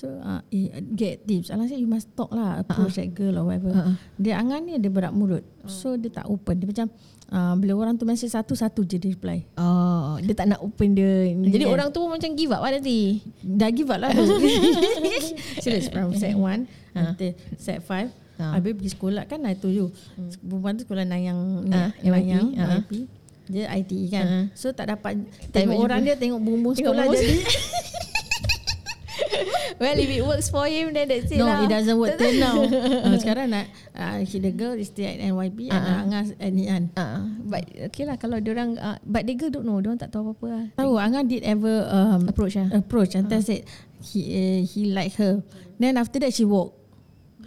So 0.00 0.08
uh, 0.16 0.40
eh, 0.48 0.72
get 0.96 1.28
tips. 1.28 1.52
Alang 1.52 1.68
said 1.68 1.76
you 1.76 1.84
must 1.84 2.08
talk 2.16 2.32
lah, 2.32 2.56
approach 2.56 2.96
that 2.96 3.12
girl 3.12 3.36
or 3.36 3.52
whatever. 3.52 3.68
Uh-uh. 3.68 3.94
Dia 4.16 4.40
angan 4.40 4.64
ni 4.64 4.80
dia 4.80 4.88
berat 4.88 5.12
mulut. 5.12 5.44
So 5.68 6.00
dia 6.00 6.08
tak 6.08 6.24
open. 6.24 6.56
Dia 6.56 6.68
macam 6.72 6.86
uh, 7.28 7.54
bila 7.60 7.72
orang 7.76 8.00
tu 8.00 8.08
message 8.08 8.32
satu-satu 8.32 8.80
je 8.88 8.96
dia 8.96 9.12
reply. 9.12 9.44
Oh, 9.60 10.16
dia 10.24 10.32
tak 10.32 10.48
nak 10.48 10.64
open 10.64 10.96
dia. 10.96 11.36
Jadi 11.36 11.68
Yeah. 11.68 11.74
orang 11.76 11.92
tu 11.92 12.00
pun 12.00 12.16
macam 12.16 12.32
give 12.32 12.48
up 12.48 12.64
lah 12.64 12.72
nanti. 12.72 13.20
Dah 13.44 13.68
give 13.68 13.92
up 13.92 14.00
lah. 14.00 14.08
Serious 15.60 15.86
from 15.92 16.16
set 16.20 16.32
1 16.32 16.64
until 16.96 17.32
set 17.60 17.84
5. 17.84 18.40
Ha. 18.40 18.56
Habis 18.56 18.72
pergi 18.72 18.90
sekolah 18.96 19.28
kan 19.28 19.44
I 19.44 19.52
told 19.52 19.76
you. 19.76 19.92
Perempuan 20.40 20.80
tu 20.80 20.88
sekolah 20.88 21.04
Nanyang 21.04 21.68
Ah, 21.68 21.92
NYP, 22.00 22.08
Nanyang 22.08 22.46
ah. 22.56 22.68
NYP. 22.80 22.92
Dia 23.52 23.68
ITE 23.76 24.08
kan. 24.08 24.24
Ah. 24.24 24.44
So 24.56 24.72
tak 24.72 24.88
dapat 24.88 25.20
Tak 25.52 25.60
tengok 25.60 25.76
dapat 25.76 25.84
orang 25.84 26.00
jumpa. 26.00 26.08
dia 26.08 26.16
tengok 26.16 26.40
bumbung 26.40 26.72
Tengok 26.72 26.88
sekolah 26.88 27.04
bumbung 27.04 27.20
jadi. 27.20 27.36
Well, 29.80 29.96
if 29.96 30.10
it 30.10 30.24
works 30.26 30.50
for 30.50 30.66
him, 30.66 30.92
then 30.92 31.08
that's 31.08 31.30
it 31.30 31.38
No, 31.38 31.46
lah. 31.46 31.64
it 31.64 31.70
doesn't 31.70 31.96
work 31.96 32.18
till 32.18 32.36
now. 32.36 32.60
uh, 33.06 33.16
sekarang 33.16 33.54
nak 33.54 33.66
uh, 33.96 34.20
the 34.24 34.52
girl 34.52 34.74
is 34.76 34.90
still 34.90 35.06
at 35.08 35.20
NYP 35.20 35.70
and 35.70 35.80
Ah. 35.80 36.02
Angas 36.04 36.34
at 36.36 36.50
Nian. 36.52 36.90
Uh, 36.98 37.24
but 37.46 37.64
okay 37.92 38.04
lah 38.04 38.18
kalau 38.18 38.42
orang 38.42 38.76
uh, 38.76 38.98
but 39.06 39.24
the 39.24 39.34
girl 39.38 39.50
don't 39.52 39.66
know, 39.68 39.78
dia 39.78 39.94
tak 39.96 40.10
tahu 40.12 40.30
apa-apa 40.32 40.46
lah. 40.48 40.64
Tahu 40.76 40.92
Angan 40.98 41.24
did 41.28 41.42
ever 41.46 41.86
um, 41.88 42.26
Approach 42.28 42.56
lah. 42.58 42.68
approach 42.74 43.12
and 43.14 43.28
uh. 43.30 43.40
said 43.40 43.62
he 44.02 44.20
uh, 44.32 44.60
he 44.64 44.90
like 44.90 45.14
her. 45.20 45.44
Then 45.78 45.96
after 46.00 46.18
that 46.20 46.32
she 46.32 46.44
walk. 46.44 46.79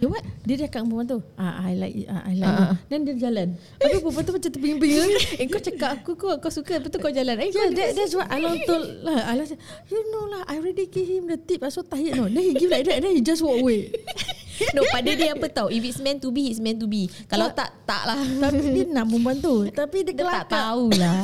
You 0.04 0.12
what? 0.12 0.20
Dia 0.44 0.60
dah 0.60 0.68
kat 0.68 0.84
perempuan 0.84 1.08
tu 1.08 1.16
ah, 1.34 1.64
I 1.64 1.72
like 1.72 1.96
uh, 2.04 2.22
I 2.22 2.32
like 2.34 2.44
Ah, 2.44 2.52
you. 2.52 2.66
ah. 2.66 2.74
Then 2.86 3.00
dia 3.02 3.16
jalan 3.18 3.56
Habis 3.78 3.98
perempuan 3.98 4.22
tu 4.22 4.32
macam 4.36 4.50
terpinga-pinga 4.52 5.02
eh 5.40 5.46
kau 5.48 5.56
cakap 5.58 5.90
aku 5.96 6.12
kau, 6.12 6.36
kau 6.36 6.52
suka 6.52 6.76
Lepas 6.76 6.92
tu 6.92 7.00
kau 7.00 7.08
jalan 7.08 7.40
Eh 7.40 7.48
Yeah, 7.48 7.72
kau 7.72 7.72
that, 7.72 7.90
that's 7.94 8.12
what 8.12 8.28
Alang 8.28 8.60
told 8.62 8.84
lah. 9.00 9.32
Alang 9.32 9.46
said, 9.46 9.56
you 9.88 9.96
know 10.10 10.28
lah, 10.28 10.44
I 10.44 10.60
already 10.60 10.84
give 10.86 11.06
him 11.06 11.24
the 11.24 11.38
tip. 11.38 11.58
I 11.58 11.70
so 11.70 11.80
tired 11.80 12.12
no. 12.14 12.26
Then 12.26 12.42
he 12.42 12.52
give 12.52 12.68
like 12.68 12.84
that, 12.84 13.00
then 13.00 13.10
he 13.10 13.24
just 13.24 13.40
walk 13.40 13.56
away. 13.56 13.88
No 14.70 14.86
pada 14.86 15.10
dia 15.10 15.34
apa 15.34 15.50
tau 15.50 15.66
If 15.66 15.82
it's 15.82 15.98
meant 15.98 16.22
to 16.22 16.30
be 16.30 16.46
It's 16.46 16.62
meant 16.62 16.78
to 16.78 16.86
be 16.86 17.10
Kalau 17.26 17.50
tak 17.50 17.74
Tak 17.82 18.06
lah 18.06 18.22
Tapi 18.22 18.62
dia 18.70 18.86
nak 18.86 19.10
perempuan 19.10 19.34
tu. 19.42 19.66
Tapi 19.66 20.06
dia 20.06 20.14
Dia 20.14 20.22
tak 20.22 20.46
kelakar. 20.46 20.46
tahulah 20.70 21.22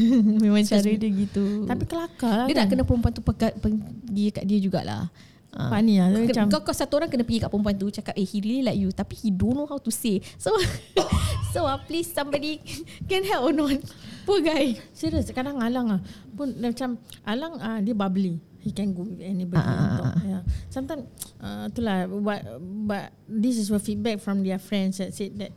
Memang 0.42 0.66
cara 0.66 0.90
dia 0.90 1.10
gitu 1.14 1.62
Tapi 1.62 1.82
kelakar 1.86 2.32
lah 2.34 2.46
Dia 2.50 2.54
kan. 2.54 2.58
nak 2.58 2.68
kena 2.74 2.82
perempuan 2.82 3.14
tu 3.14 3.22
pergi 3.22 4.26
kat 4.30 4.42
dia 4.42 4.58
jugalah 4.58 5.06
Ah. 5.52 5.68
Funny 5.68 6.00
lah. 6.00 6.08
Dia 6.16 6.32
Macam, 6.32 6.44
kau, 6.48 6.60
kau 6.64 6.72
satu 6.72 6.96
orang 6.96 7.12
kena 7.12 7.28
pergi 7.28 7.44
kat 7.44 7.52
perempuan 7.52 7.76
tu 7.76 7.92
Cakap 7.92 8.16
eh 8.16 8.24
he 8.24 8.40
really 8.40 8.64
like 8.64 8.80
you 8.80 8.88
Tapi 8.88 9.12
he 9.20 9.28
don't 9.28 9.52
know 9.52 9.68
how 9.68 9.76
to 9.76 9.92
say 9.92 10.16
So 10.40 10.48
So 11.52 11.68
uh, 11.68 11.76
please 11.84 12.08
somebody 12.08 12.56
Can 13.10 13.20
help 13.28 13.52
or 13.52 13.52
not 13.52 13.76
Poor 14.22 14.38
guy 14.40 14.78
serius. 14.94 15.28
Kadang 15.34 15.58
Alang 15.58 15.98
lah. 15.98 16.00
Pun 16.32 16.54
macam, 16.56 16.94
Alang 17.26 17.58
ah 17.58 17.82
dia 17.82 17.90
bubbly. 17.90 18.38
He 18.62 18.70
can 18.70 18.94
go 18.94 19.02
with 19.02 19.18
anybody. 19.18 19.58
And 19.58 19.98
talk. 19.98 20.14
Yeah. 20.22 20.42
Sometimes, 20.70 21.10
uh, 21.42 21.66
itulah. 21.66 22.06
But, 22.22 22.40
but 22.86 23.10
this 23.26 23.58
is 23.58 23.66
what 23.66 23.82
feedback 23.82 24.22
from 24.22 24.46
their 24.46 24.62
friends 24.62 25.02
that 25.02 25.10
said 25.10 25.34
that 25.42 25.50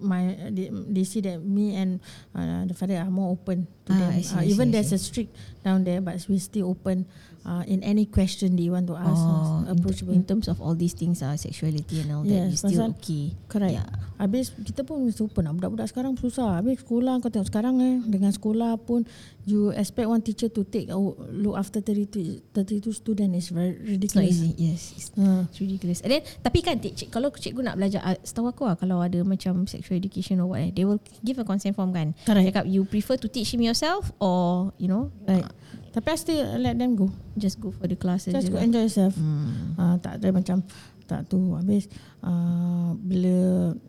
my 0.00 0.34
they, 0.50 0.72
they 0.90 1.04
see 1.04 1.20
that 1.22 1.38
me 1.38 1.76
and 1.76 2.00
uh, 2.34 2.64
the 2.66 2.74
father 2.74 2.96
are 2.98 3.12
more 3.12 3.30
open 3.30 3.68
to 3.86 3.92
Ah, 3.94 4.10
them. 4.10 4.10
See, 4.18 4.34
uh, 4.34 4.42
see, 4.42 4.50
even 4.50 4.68
I 4.68 4.72
there's 4.74 4.90
see. 4.90 4.98
a 4.98 5.00
strict 5.00 5.30
down 5.62 5.86
there, 5.86 6.02
but 6.02 6.18
we 6.26 6.42
still 6.42 6.74
open 6.74 7.06
uh, 7.44 7.64
in 7.66 7.80
any 7.82 8.04
question 8.06 8.56
they 8.56 8.68
want 8.68 8.86
to 8.86 8.96
ask. 8.96 9.20
Oh, 9.20 9.64
uh, 9.64 9.72
in, 9.72 9.78
approachable. 9.78 10.14
in 10.14 10.24
terms 10.24 10.48
of 10.48 10.60
all 10.60 10.74
these 10.74 10.92
things 10.92 11.22
uh, 11.22 11.36
Sexuality 11.36 12.00
and 12.04 12.12
all 12.12 12.22
that 12.24 12.50
Yes, 12.50 12.60
You 12.64 12.70
still 12.72 12.92
okay 12.98 13.32
Correct. 13.48 13.74
Yeah. 13.74 13.88
Habis 14.20 14.52
kita 14.52 14.84
pun 14.84 15.08
mesti 15.08 15.24
open 15.24 15.48
lah. 15.48 15.56
Budak-budak 15.56 15.88
sekarang 15.88 16.12
susah. 16.20 16.60
Habis 16.60 16.84
sekolah 16.84 17.24
kau 17.24 17.32
tengok 17.32 17.48
sekarang 17.48 17.80
eh. 17.80 17.96
Dengan 18.04 18.28
sekolah 18.28 18.76
pun 18.76 19.08
you 19.48 19.72
expect 19.72 20.04
one 20.04 20.20
teacher 20.20 20.52
to 20.52 20.60
take 20.68 20.92
oh, 20.92 21.16
look 21.32 21.56
after 21.56 21.80
32, 21.80 22.52
32 22.52 22.92
student 22.92 23.32
is 23.32 23.48
very 23.48 23.72
It's 23.96 24.12
not 24.12 24.28
ridiculous. 24.28 24.28
easy 24.36 24.50
Yes 24.60 24.82
It's 24.92 25.08
Uh, 25.16 25.48
It's 25.48 25.58
ridiculous. 25.58 26.04
And 26.04 26.12
then 26.12 26.22
tapi 26.44 26.60
kan 26.60 26.76
cik, 26.80 27.08
kalau 27.08 27.32
cikgu 27.32 27.64
nak 27.64 27.80
belajar 27.80 28.04
uh, 28.04 28.16
setahu 28.20 28.52
aku 28.52 28.68
lah 28.68 28.76
kalau 28.76 29.00
ada 29.00 29.24
macam 29.24 29.64
sexual 29.64 29.96
education 29.96 30.44
or 30.44 30.52
what 30.52 30.60
eh, 30.60 30.68
they 30.68 30.84
will 30.84 31.00
give 31.24 31.40
a 31.40 31.44
consent 31.44 31.72
form 31.72 31.96
kan. 31.96 32.12
Correct. 32.28 32.44
Cakap 32.52 32.68
you 32.68 32.84
prefer 32.84 33.16
to 33.16 33.26
teach 33.26 33.56
him 33.56 33.64
yourself 33.64 34.12
or 34.20 34.70
you 34.76 34.86
know 34.86 35.08
right. 35.24 35.48
Tapi 35.90 36.06
I 36.06 36.16
still 36.16 36.40
let 36.58 36.78
them 36.78 36.94
go. 36.94 37.10
just 37.34 37.58
go 37.58 37.70
for 37.70 37.86
the 37.86 37.96
classes. 37.96 38.30
Just 38.30 38.48
go 38.48 38.58
lah. 38.58 38.66
enjoy 38.66 38.86
yourself. 38.86 39.14
Hmm. 39.14 39.74
Uh, 39.74 39.96
tak 39.98 40.22
ada 40.22 40.30
macam 40.30 40.62
tak 41.04 41.26
tu. 41.26 41.54
Habis 41.54 41.90
uh, 42.22 42.94
bila 42.94 43.34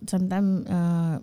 sometimes 0.06 0.66
uh, 0.66 1.22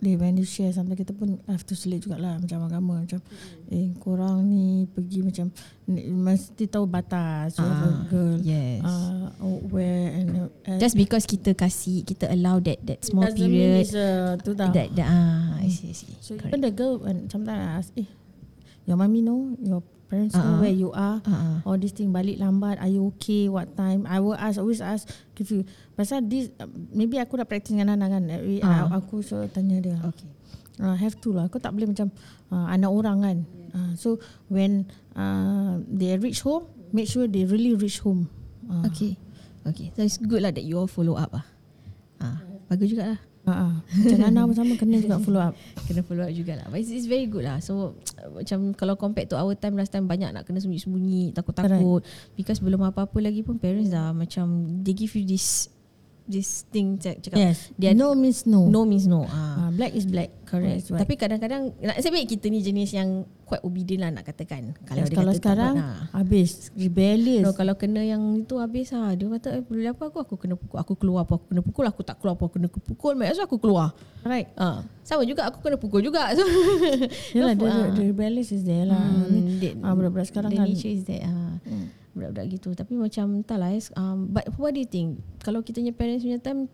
they 0.00 0.16
when 0.16 0.36
you 0.36 0.44
share 0.44 0.68
something 0.68 0.92
kita 0.94 1.12
pun 1.12 1.40
have 1.48 1.64
to 1.64 1.72
select 1.72 2.04
jugalah 2.04 2.36
macam 2.36 2.60
agama 2.60 3.00
macam 3.00 3.24
eh 3.72 3.88
korang 3.96 4.44
ni 4.44 4.84
pergi 4.84 5.24
macam 5.24 5.48
ni, 5.88 6.12
mesti 6.12 6.68
tahu 6.68 6.84
batas 6.84 7.56
a 7.56 7.64
Ah, 7.64 8.04
girl 8.12 8.36
yes. 8.44 8.84
uh, 8.84 9.32
where 9.72 10.12
and, 10.12 10.28
and 10.68 10.76
Just 10.76 11.00
because 11.00 11.24
kita 11.24 11.56
kasih 11.56 12.04
kita 12.04 12.28
allow 12.28 12.60
that 12.60 12.84
that 12.84 13.00
small 13.00 13.32
period 13.32 13.80
it's 13.80 13.96
uh, 13.96 14.36
tu 14.44 14.52
tau. 14.52 14.68
that, 14.76 14.92
that 14.92 15.08
ah 15.08 15.56
I 15.56 15.72
see 15.72 15.88
I 15.88 15.96
see. 15.96 16.12
so 16.20 16.36
Correct. 16.36 16.52
even 16.52 16.60
the 16.60 16.72
girl 16.72 17.00
when 17.00 17.24
sometimes 17.32 17.60
I 17.64 17.68
ask 17.80 17.88
eh 17.96 18.08
your 18.84 19.00
mommy 19.00 19.24
know 19.24 19.56
your 19.56 19.80
parents 20.14 20.32
know 20.32 20.46
Ah, 20.46 20.54
ah. 20.54 20.60
where 20.62 20.70
you 20.72 20.94
are 20.94 21.18
ah. 21.26 21.58
all 21.66 21.74
this 21.74 21.90
thing 21.90 22.14
balik 22.14 22.38
lambat 22.38 22.78
are 22.78 22.86
you 22.86 23.10
okay 23.10 23.50
what 23.50 23.66
time 23.74 24.06
I 24.06 24.22
will 24.22 24.38
ask 24.38 24.62
always 24.62 24.78
ask 24.78 25.10
if 25.34 25.50
you 25.50 25.66
pasal 25.92 26.22
this 26.22 26.54
uh, 26.62 26.70
maybe 26.94 27.18
aku 27.18 27.34
dah 27.34 27.42
practice 27.42 27.74
dengan 27.74 27.98
Nana 27.98 28.06
kan 28.06 28.30
Every- 28.30 28.62
Ah. 28.62 28.86
uh, 28.86 29.02
aku 29.02 29.26
so 29.26 29.42
tanya 29.50 29.82
dia 29.82 29.98
Okay. 29.98 30.30
uh, 30.78 30.94
have 30.94 31.18
to 31.18 31.34
lah 31.34 31.50
kau 31.50 31.58
tak 31.58 31.74
boleh 31.74 31.90
macam 31.90 32.14
uh, 32.48 32.70
anak 32.70 32.88
orang 32.88 33.18
kan 33.18 33.38
uh, 33.74 33.92
so 33.98 34.22
when 34.46 34.86
uh, 35.18 35.82
they 35.90 36.14
reach 36.14 36.46
home 36.46 36.70
make 36.94 37.10
sure 37.10 37.26
they 37.26 37.42
really 37.42 37.74
reach 37.74 37.98
home 37.98 38.30
uh, 38.70 38.86
Okay. 38.86 39.18
Okay. 39.66 39.90
So 39.96 40.04
it's 40.04 40.20
good 40.20 40.46
lah 40.46 40.54
that 40.54 40.62
you 40.62 40.78
all 40.78 40.86
follow 40.86 41.18
up 41.18 41.34
ah. 41.34 41.42
Ah, 42.22 42.38
bagus 42.70 42.94
juga 42.94 43.18
macam 43.44 44.18
Nana 44.24 44.48
pun 44.48 44.56
sama 44.56 44.72
kena 44.80 44.96
juga 45.04 45.20
follow 45.20 45.42
up. 45.44 45.54
Kena 45.86 46.00
follow 46.00 46.24
up 46.24 46.32
jugalah. 46.32 46.64
But 46.72 46.80
it's, 46.80 46.88
it's 46.88 47.04
very 47.04 47.28
good 47.28 47.44
lah. 47.44 47.60
So 47.60 47.92
Macam 48.32 48.72
Kalau 48.72 48.96
compared 48.96 49.28
to 49.28 49.36
our 49.36 49.52
time 49.52 49.76
Last 49.76 49.92
time 49.92 50.08
banyak 50.08 50.32
nak 50.32 50.48
kena 50.48 50.64
sembunyi-sembunyi 50.64 51.36
Takut-takut. 51.36 52.00
Because 52.40 52.64
belum 52.64 52.88
apa-apa 52.88 53.20
lagi 53.20 53.44
pun 53.44 53.60
Parents 53.60 53.92
dah 53.92 54.16
macam 54.16 54.80
They 54.80 54.96
give 54.96 55.12
you 55.12 55.28
this 55.28 55.68
This 56.24 56.64
thing 56.72 56.96
cak- 56.96 57.20
Cakap. 57.20 57.36
Yes. 57.36 57.68
Dia 57.76 57.92
no 57.92 58.16
means 58.16 58.48
no, 58.48 58.64
No 58.64 58.88
means 58.88 59.04
no. 59.04 59.28
Ah. 59.28 59.68
Uh, 59.68 59.70
black 59.76 59.92
is 59.92 60.08
black. 60.08 60.32
Correct. 60.48 60.88
Right. 60.88 61.00
Tapi 61.04 61.14
kadang-kadang 61.14 61.76
nak 61.76 62.00
Sebab 62.00 62.16
kita 62.24 62.48
ni 62.48 62.64
jenis 62.64 62.90
yang 62.90 63.28
Quite 63.44 63.60
obedient 63.60 64.00
lah 64.00 64.10
nak 64.10 64.24
katakan. 64.24 64.72
Kalau 64.88 65.04
yes, 65.04 65.12
dia 65.12 65.16
kalau 65.20 65.28
kata 65.28 65.38
sekarang 65.38 65.74
tak 65.76 65.84
buat, 65.84 66.00
ah. 66.00 66.16
habis. 66.16 66.50
Rebellious. 66.72 67.44
No, 67.44 67.52
kalau 67.52 67.76
kena 67.76 68.00
yang 68.00 68.40
itu 68.40 68.56
habis 68.56 68.88
lah. 68.88 69.12
Dia 69.12 69.28
kata 69.28 69.48
eh, 69.52 69.60
boleh 69.60 69.92
apa 69.92 70.02
aku? 70.08 70.18
Aku 70.24 70.34
kena 70.40 70.56
pukul 70.56 70.80
Aku 70.80 70.92
keluar 70.96 71.28
apa 71.28 71.36
Aku 71.36 71.44
kena 71.44 71.60
pukul? 71.60 71.84
Aku 71.84 72.00
tak 72.00 72.16
keluar 72.16 72.34
apa 72.34 72.42
Aku 72.42 72.56
kena 72.56 72.68
pukul. 72.72 73.12
Maksud 73.12 73.44
aku 73.44 73.60
keluar. 73.60 73.92
Right. 74.24 74.48
Ah. 74.56 74.80
Sama 75.04 75.28
juga 75.28 75.44
aku 75.44 75.60
kena 75.60 75.76
pukul 75.76 76.00
juga. 76.00 76.24
So, 76.32 76.40
Yalah, 77.36 77.52
No, 77.52 77.60
the, 77.60 77.68
ah. 77.68 77.92
the 77.92 78.02
rebellious 78.08 78.48
is 78.48 78.64
there 78.64 78.88
lah. 78.88 78.96
I 78.96 79.28
mean, 79.28 79.60
Hmm, 79.60 79.84
ah, 79.84 79.92
budak-budak 79.92 80.32
sekarang 80.32 80.48
the 80.48 80.56
kan. 80.56 80.66
nature 80.66 80.88
is 80.88 81.04
that 81.04 81.20
ah, 81.22 81.60
Hmm. 81.60 81.92
Budak-budak 82.14 82.46
gitu 82.48 82.68
tapi 82.72 82.94
macam 82.94 83.42
entahlah 83.42 83.74
eh, 83.74 83.82
um, 83.98 84.30
but 84.30 84.46
what 84.56 84.72
do 84.72 84.80
you 84.80 84.88
think 84.88 85.18
kalau 85.42 85.60
kita 85.60 85.82
punya 85.82 85.94
parents 85.94 86.22
punya 86.22 86.38
time 86.38 86.70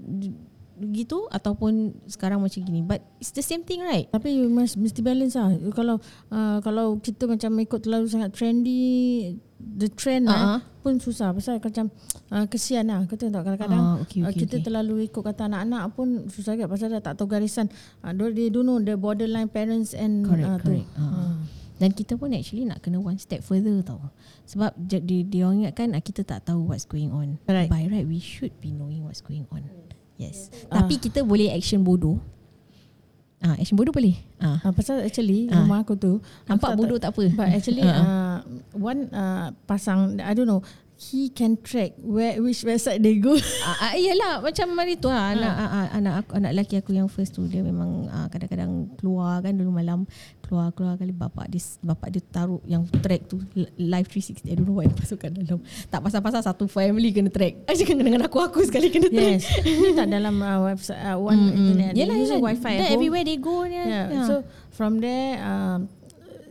gitu 0.81 1.29
ataupun 1.29 1.92
sekarang 2.09 2.40
macam 2.40 2.64
gini 2.64 2.81
but 2.81 3.05
it's 3.20 3.37
the 3.37 3.44
same 3.44 3.61
thing 3.61 3.85
right 3.85 4.09
Tapi 4.09 4.33
you 4.33 4.48
must 4.48 4.81
mesti 4.81 5.05
balance 5.05 5.37
lah. 5.37 5.53
Kalau 5.76 6.00
uh, 6.33 6.59
kalau 6.64 6.96
kita 7.05 7.29
macam 7.29 7.53
ikut 7.61 7.81
terlalu 7.85 8.09
sangat 8.09 8.33
trendy, 8.33 9.37
the 9.61 9.92
trend 9.92 10.24
Ah, 10.24 10.33
ah. 10.33 10.40
lah, 10.40 10.59
pun 10.81 10.96
susah. 10.96 11.37
Pasal 11.37 11.61
macam 11.61 11.92
uh, 12.33 12.48
kesian 12.48 12.88
lah. 12.88 13.05
Tengok 13.05 13.29
tak 13.29 13.42
kadang-kadang 13.44 13.83
Ah, 13.85 13.96
okay, 14.00 14.24
uh, 14.24 14.33
okay, 14.33 14.48
kita 14.48 14.57
okay. 14.57 14.64
terlalu 14.64 14.94
ikut 15.12 15.20
kata 15.20 15.53
anak-anak 15.53 15.83
pun 15.92 16.09
susah 16.33 16.57
juga. 16.57 16.72
Pasal 16.72 16.96
dah 16.96 17.05
tak 17.05 17.20
tahu 17.20 17.29
garisan. 17.29 17.68
Uh, 18.00 18.16
they 18.33 18.48
don't 18.48 18.64
know 18.64 18.81
the 18.81 18.96
borderline 18.96 19.53
parents 19.53 19.92
and 19.92 20.24
Correct, 20.24 20.48
uh, 20.48 20.59
correct. 20.64 20.88
tu. 20.88 20.96
Ah. 20.96 21.05
Uh. 21.05 21.60
Dan 21.81 21.90
kita 21.90 22.14
pun 22.14 22.29
actually 22.31 22.69
nak 22.69 22.85
kena 22.85 23.01
one 23.01 23.16
step 23.16 23.40
further 23.40 23.81
tau. 23.81 24.12
Sebab 24.45 24.77
dia, 24.77 25.01
dia, 25.01 25.25
dia 25.25 25.49
orang 25.49 25.64
ingatkan 25.64 25.97
ah, 25.97 26.03
kita 26.05 26.21
tak 26.23 26.45
tahu 26.45 26.69
what's 26.69 26.85
going 26.85 27.09
on. 27.09 27.40
Right. 27.49 27.73
by 27.73 27.88
right 27.88 28.05
we 28.05 28.21
should 28.21 28.53
be 28.61 28.69
knowing 28.69 29.01
what's 29.01 29.25
going 29.25 29.49
on. 29.49 29.64
Yes. 30.21 30.53
Ah. 30.69 30.85
tapi 30.85 31.01
kita 31.01 31.25
boleh 31.25 31.49
action 31.49 31.81
bodoh. 31.81 32.21
Ah 33.40 33.57
action 33.57 33.73
bodoh 33.73 33.88
boleh. 33.88 34.21
Ah. 34.37 34.61
Uh, 34.61 34.73
pasal 34.77 35.01
actually 35.01 35.49
Ah. 35.49 35.64
rumah 35.64 35.81
aku 35.81 35.97
tu 35.97 36.21
nampak 36.45 36.77
aku 36.77 36.77
tak- 36.77 36.81
bodoh 36.85 36.99
tak 37.01 37.11
apa. 37.16 37.25
But 37.33 37.49
actually, 37.49 37.81
ah. 37.83 37.97
uh, 37.97 38.38
one 38.77 39.09
uh, 39.11 39.57
pasang, 39.64 40.21
I 40.21 40.37
don't 40.37 40.45
know, 40.45 40.61
he 41.00 41.28
can 41.28 41.56
track 41.56 41.96
where 41.96 42.36
which 42.38 42.60
website 42.60 43.00
they 43.00 43.16
go. 43.16 43.32
Ah, 43.64 43.76
ah, 43.82 43.92
iyalah 43.94 44.40
macam 44.40 44.68
hari 44.74 44.94
tu 44.94 45.08
lah 45.08 45.32
anak 45.32 45.54
ah, 45.54 45.88
anak 45.90 46.14
aku 46.20 46.30
anak 46.34 46.50
lelaki 46.52 46.74
aku 46.76 46.92
yang 46.92 47.08
first 47.08 47.32
tu 47.32 47.44
dia 47.44 47.60
memang 47.60 48.04
ah, 48.06 48.28
kadang-kadang 48.28 48.68
keluar 48.96 49.40
kan 49.40 49.52
dulu 49.52 49.70
malam 49.70 50.04
keluar 50.40 50.68
keluar 50.70 50.94
kali 50.94 51.08
bapak 51.10 51.48
dia 51.48 51.60
bapak 51.80 52.08
dia 52.10 52.22
taruh 52.26 52.60
yang 52.64 52.84
track 53.00 53.24
tu 53.26 53.40
li- 53.54 53.70
live 53.78 54.04
360 54.04 54.44
I 54.44 54.54
don't 54.54 54.66
know 54.66 54.76
what 54.76 54.84
yang 54.84 54.96
masukkan 54.96 55.30
dalam 55.30 55.58
tak 55.86 56.00
pasal-pasal 56.00 56.40
satu 56.42 56.64
family 56.66 57.10
kena 57.10 57.30
track 57.30 57.62
asyik 57.70 57.86
kena 57.88 58.02
dengan 58.02 58.22
aku 58.22 58.36
aku 58.36 58.60
sekali 58.60 58.90
kena 58.90 59.08
track 59.08 59.40
yes, 59.40 59.44
ni 59.80 59.94
tak 59.94 60.08
dalam 60.10 60.36
uh, 60.36 60.60
website 60.66 61.00
uh, 61.00 61.16
one 61.16 61.38
Mm, 61.40 61.46
mm. 61.46 61.56
internet. 61.56 61.92
Using 61.96 62.12
yelah. 62.36 62.40
wifi 62.44 62.74
Then 62.74 62.90
everywhere 62.92 63.24
they 63.24 63.38
go 63.38 63.64
ni 63.64 63.72
Yeah. 63.72 63.88
yeah. 64.10 64.24
So 64.26 64.34
from 64.70 64.98
there, 64.98 65.40
um, 65.40 65.88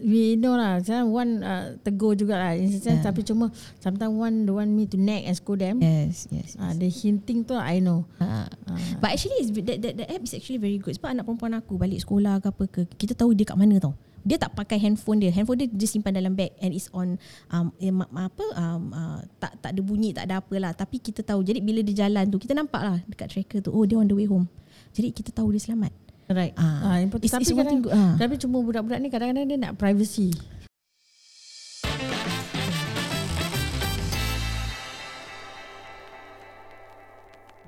we 0.01 0.35
know 0.39 0.55
lah. 0.55 0.79
Saya 0.81 1.05
one 1.05 1.43
uh, 1.43 1.75
tegur 1.83 2.15
juga 2.15 2.39
lah. 2.39 2.51
In 2.55 2.71
sense, 2.71 2.87
Yeah. 2.89 3.05
Tapi 3.05 3.21
cuma 3.23 3.53
sometimes 3.79 4.11
one 4.11 4.43
don't 4.43 4.59
want 4.59 4.71
me 4.73 4.89
to 4.89 4.97
nag 4.97 5.23
and 5.29 5.35
scold 5.37 5.61
them. 5.61 5.79
Yes, 5.79 6.27
yes. 6.33 6.57
Ah, 6.59 6.73
the 6.75 6.89
hinting 6.89 7.45
tu 7.45 7.55
I 7.55 7.79
know. 7.79 8.09
Uh, 8.19 8.49
but 8.99 9.13
actually 9.15 9.39
is 9.39 9.53
that, 9.53 9.79
that, 9.79 9.93
that 9.99 10.07
app 10.09 10.23
is 10.25 10.33
actually 10.35 10.59
very 10.59 10.81
good 10.81 10.97
sebab 10.97 11.15
anak 11.15 11.23
perempuan 11.23 11.55
aku 11.55 11.79
balik 11.79 12.03
sekolah 12.03 12.41
ke 12.43 12.47
apa 12.51 12.63
ke 12.67 12.81
kita 12.99 13.13
tahu 13.15 13.31
dia 13.31 13.47
kat 13.47 13.55
mana 13.55 13.79
tau 13.79 13.95
dia 14.27 14.35
tak 14.35 14.51
pakai 14.51 14.77
handphone 14.79 15.23
dia 15.23 15.31
handphone 15.31 15.63
dia 15.63 15.69
dia 15.71 15.87
simpan 15.87 16.11
dalam 16.11 16.35
bag 16.35 16.51
and 16.59 16.75
it's 16.75 16.91
on 16.91 17.15
um, 17.55 17.71
eh, 17.79 17.91
apa 17.95 18.45
um, 18.59 18.91
uh, 18.91 19.19
tak 19.39 19.55
tak 19.63 19.71
ada 19.71 19.81
bunyi 19.81 20.11
tak 20.11 20.27
ada 20.27 20.43
apa 20.43 20.55
lah 20.59 20.71
tapi 20.75 20.99
kita 20.99 21.23
tahu 21.23 21.39
jadi 21.39 21.63
bila 21.63 21.79
dia 21.79 22.05
jalan 22.07 22.27
tu 22.27 22.35
kita 22.35 22.51
nampak 22.51 22.81
lah 22.83 22.97
dekat 23.07 23.31
tracker 23.31 23.59
tu 23.63 23.71
oh 23.71 23.83
dia 23.87 23.95
on 23.95 24.07
the 24.07 24.15
way 24.15 24.27
home 24.27 24.47
jadi 24.91 25.15
kita 25.15 25.31
tahu 25.31 25.55
dia 25.55 25.63
selamat 25.63 25.95
Right. 26.29 26.53
Ah, 26.53 26.93
Ah, 26.93 26.97
important. 27.01 27.25
it's- 27.25 27.33
tapi 27.33 27.41
it's 27.43 27.57
kadang, 27.57 27.81
good, 27.81 27.89
ah. 27.91 28.13
tapi 28.13 28.37
cuma 28.37 28.61
budak-budak 28.61 29.01
ni 29.01 29.09
kadang-kadang 29.09 29.49
dia 29.49 29.57
nak 29.57 29.73
privacy. 29.75 30.29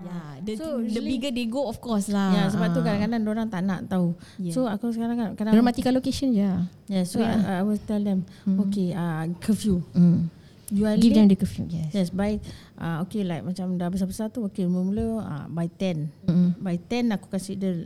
yeah 0.02 0.42
the, 0.42 0.54
So, 0.58 0.82
the 0.82 0.98
bigger 1.00 1.30
they 1.30 1.46
go 1.46 1.70
of 1.70 1.78
course 1.78 2.10
lah 2.10 2.34
Ya, 2.34 2.44
sebab 2.50 2.74
tu 2.74 2.82
Ah. 2.82 2.86
kadang-kadang 2.90 3.22
orang 3.28 3.48
tak 3.48 3.62
nak 3.62 3.86
tahu. 3.86 4.18
Yeah. 4.42 4.54
So 4.54 4.66
aku 4.66 4.90
sekarang 4.90 5.14
kan 5.14 5.30
kadang 5.38 5.54
Diorang 5.54 5.68
matikan 5.68 5.94
location 5.94 6.34
je 6.34 6.50
Yeah, 6.90 7.06
so 7.06 7.22
I, 7.22 7.62
I 7.62 7.64
will 7.64 7.78
tell 7.80 8.02
them, 8.02 8.26
okay, 8.60 8.92
uh, 8.92 9.30
curfew. 9.38 9.86
mm. 9.94 10.26
You 10.72 10.88
are 10.88 10.96
give 10.96 11.12
late. 11.12 11.20
them 11.20 11.28
the 11.28 11.36
curfew 11.36 11.68
yes 11.68 11.92
Yes, 11.92 12.08
by 12.10 12.40
uh, 12.80 13.04
okay 13.04 13.22
like 13.22 13.44
macam 13.44 13.76
dah 13.76 13.92
besar-besar 13.92 14.32
tu 14.32 14.42
okay 14.42 14.64
mula-mula 14.64 15.20
uh, 15.20 15.46
by 15.52 15.68
10. 15.68 16.08
Mm. 16.26 16.50
By 16.58 16.80
10 16.80 17.12
aku 17.12 17.28
consider 17.28 17.86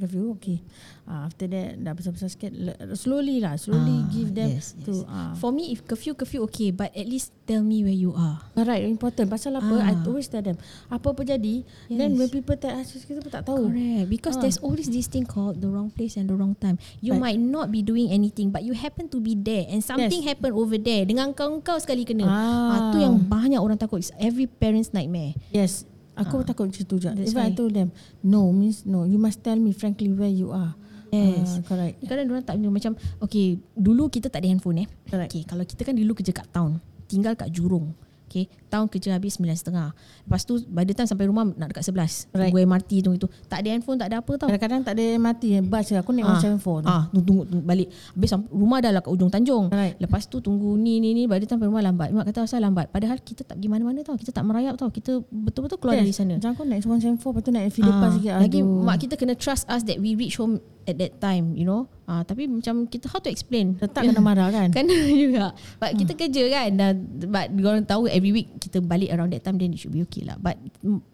curfew 0.00 0.32
okay. 0.32 0.58
Uh, 1.04 1.26
after 1.26 1.44
that 1.44 1.76
dah 1.76 1.92
besar-besar 1.92 2.30
sikit 2.30 2.54
slowly 2.94 3.42
lah, 3.42 3.58
slowly 3.58 4.00
Ah, 4.00 4.08
give 4.08 4.30
them 4.30 4.56
yes, 4.56 4.72
yes. 4.72 4.84
to 4.86 4.92
uh, 5.04 5.34
For 5.36 5.50
me, 5.50 5.74
if 5.74 5.82
curfew, 5.82 6.14
curfew 6.14 6.40
okay. 6.46 6.70
But 6.70 6.94
at 6.94 7.04
least 7.04 7.34
tell 7.44 7.60
me 7.60 7.82
where 7.82 7.92
you 7.92 8.14
are. 8.14 8.38
Right, 8.54 8.86
important. 8.86 9.26
Pasal 9.26 9.58
apa? 9.58 9.74
I 9.82 9.92
Ah. 9.92 10.06
always 10.06 10.30
tell 10.30 10.40
them. 10.40 10.54
Apa-apa 10.86 11.26
jadi, 11.26 11.66
then 11.90 12.14
Yes. 12.14 12.18
when 12.18 12.28
people 12.30 12.54
tell 12.54 12.72
us, 12.72 12.94
kita 12.94 13.20
pun 13.20 13.28
tak 13.28 13.42
tahu. 13.44 13.68
Correct. 13.68 14.06
Because 14.06 14.38
Ah. 14.38 14.46
there's 14.46 14.62
always 14.62 14.86
this 14.86 15.10
thing 15.10 15.26
called 15.26 15.58
the 15.58 15.66
wrong 15.66 15.90
place 15.90 16.14
and 16.14 16.30
the 16.30 16.36
wrong 16.38 16.54
time. 16.54 16.78
You 17.02 17.18
Right. 17.18 17.34
might 17.34 17.40
not 17.42 17.68
be 17.68 17.82
doing 17.82 18.08
anything, 18.08 18.48
but 18.48 18.62
you 18.62 18.72
happen 18.72 19.10
to 19.10 19.18
be 19.18 19.34
there 19.34 19.66
and 19.66 19.82
something 19.82 20.22
Yes. 20.22 20.30
happen 20.30 20.54
over 20.54 20.78
there. 20.78 21.02
Dengan 21.02 21.34
kau 21.34 21.58
kau 21.58 21.76
sekali 21.76 22.06
kena. 22.06 22.24
Ah. 22.24 22.38
Ah. 22.70 22.78
tu 22.90 23.02
yang 23.02 23.18
banyak 23.18 23.58
orang 23.58 23.74
takut. 23.74 23.98
It's 23.98 24.14
every 24.14 24.46
parent's 24.46 24.94
nightmare. 24.94 25.34
Yes. 25.50 25.89
Aku 26.26 26.44
takut 26.44 26.68
macam 26.68 26.84
tu 26.84 26.96
je. 27.00 27.10
That's 27.10 27.32
Even 27.32 27.42
I 27.42 27.52
told 27.56 27.72
them, 27.72 27.88
no 28.20 28.52
means 28.52 28.84
no. 28.84 29.08
You 29.08 29.16
must 29.16 29.40
tell 29.40 29.56
me 29.56 29.72
frankly 29.72 30.12
where 30.12 30.30
you 30.30 30.52
are. 30.52 30.76
Yes. 31.10 31.58
Ah, 31.58 31.62
correct. 31.66 31.98
Kadang 32.06 32.30
orang 32.30 32.46
tak 32.46 32.54
macam 32.62 32.94
okay, 33.18 33.58
dulu 33.74 34.06
kita 34.06 34.30
tak 34.30 34.46
ada 34.46 34.48
handphone 34.54 34.86
eh. 34.86 34.88
Correct. 35.10 35.34
Okay, 35.34 35.42
kalau 35.42 35.66
kita 35.66 35.82
kan 35.82 35.98
dulu 35.98 36.14
kerja 36.14 36.30
kat 36.30 36.46
town, 36.54 36.78
tinggal 37.10 37.34
kat 37.34 37.50
Jurong. 37.50 37.90
Okay, 38.30 38.46
town 38.64 38.86
kerja 38.86 39.10
habis 39.12 39.36
9.30. 39.36 39.74
Lepas 40.22 40.46
tu 40.46 40.62
by 40.64 40.86
the 40.86 40.94
time 40.94 41.02
sampai 41.04 41.26
rumah 41.26 41.42
nak 41.50 41.66
dekat 41.68 41.82
11. 41.84 42.30
Right. 42.30 42.46
Tunggu 42.46 42.62
MRT 42.62 42.90
tunggu 43.02 43.18
itu. 43.18 43.28
Tak 43.44 43.58
ada 43.58 43.68
handphone, 43.68 43.98
tak 43.98 44.06
ada 44.06 44.22
apa 44.22 44.32
tau. 44.34 44.46
Kadang-kadang 44.46 44.80
tak 44.80 44.94
ada 44.94 45.06
mati 45.18 45.58
bus 45.58 45.84
je. 45.84 45.98
Aku 45.98 46.14
naik 46.14 46.24
Ah, 46.24 46.38
174 46.38 46.62
tu. 46.78 46.86
Ah, 46.86 47.04
tunggu, 47.08 47.26
tunggu, 47.26 47.42
tunggu 47.44 47.64
balik. 47.64 47.90
Habis 48.14 48.28
sampai- 48.30 48.50
rumah 48.52 48.78
dah 48.78 48.90
lah 48.92 49.00
kat 49.00 49.10
ujung 49.10 49.28
Tanjung. 49.28 49.66
Right. 49.68 49.98
Lepas 49.98 50.24
tu 50.24 50.38
tunggu 50.38 50.74
ni 50.74 50.98
ni 50.98 51.10
ni 51.12 51.26
balik 51.26 51.50
sampai 51.50 51.66
rumah 51.66 51.82
lambat. 51.82 52.08
Mak 52.08 52.22
kata 52.24 52.46
asal 52.46 52.62
lambat. 52.62 52.86
Padahal 52.88 53.18
kita 53.18 53.42
tak 53.42 53.58
pergi 53.58 53.66
mana-mana 53.68 53.98
tau. 54.00 54.14
Kita 54.14 54.30
tak 54.30 54.44
merayap 54.44 54.74
tau. 54.74 54.86
Kita 54.88 55.18
betul-betul 55.24 55.76
keluar 55.76 55.98
dari 55.98 56.14
sana. 56.14 56.38
Macam 56.38 56.54
aku 56.54 56.62
naik 56.64 56.80
174 56.80 57.18
lepas 57.18 57.42
tu 57.42 57.50
naik 57.50 57.68
Philippa 57.72 57.98
Ah, 58.00 58.10
sikit. 58.12 58.32
lagi 58.38 58.60
Aduh. 58.60 58.80
mak 58.80 58.96
kita 58.96 59.14
kena 59.16 59.34
trust 59.34 59.66
us 59.66 59.82
that 59.82 59.98
we 59.98 60.14
reach 60.14 60.36
home 60.36 60.62
at 60.90 60.98
that 60.98 61.22
time, 61.22 61.54
you 61.54 61.62
know. 61.62 61.86
Ah, 62.10 62.26
tapi 62.26 62.50
macam 62.50 62.90
kita 62.90 63.06
how 63.06 63.22
to 63.22 63.30
explain? 63.30 63.78
Tetap 63.78 64.02
kena 64.02 64.18
marah 64.18 64.50
kan? 64.50 64.66
Kan 64.76 64.90
juga. 64.90 65.54
But 65.78 65.94
kita 65.94 66.18
kerja 66.18 66.42
kan 66.50 66.68
dan 66.74 66.92
but 67.30 67.46
orang 67.62 67.86
tahu 67.86 68.10
every 68.10 68.34
week 68.34 68.50
kita 68.58 68.82
balik 68.82 69.14
around 69.14 69.30
that 69.30 69.46
time 69.46 69.62
then 69.62 69.70
it 69.70 69.78
should 69.78 69.94
be 69.94 70.02
okay 70.02 70.26
lah. 70.26 70.34
But 70.34 70.58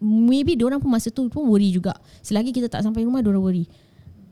maybe 0.01 0.57
orang 0.65 0.81
pun 0.81 0.89
masa 0.89 1.13
tu 1.13 1.29
pun 1.29 1.45
worry 1.45 1.69
juga. 1.69 1.93
Selagi 2.25 2.57
kita 2.57 2.73
tak 2.73 2.81
sampai 2.81 3.05
rumah 3.05 3.21
orang 3.21 3.45
worry. 3.45 3.69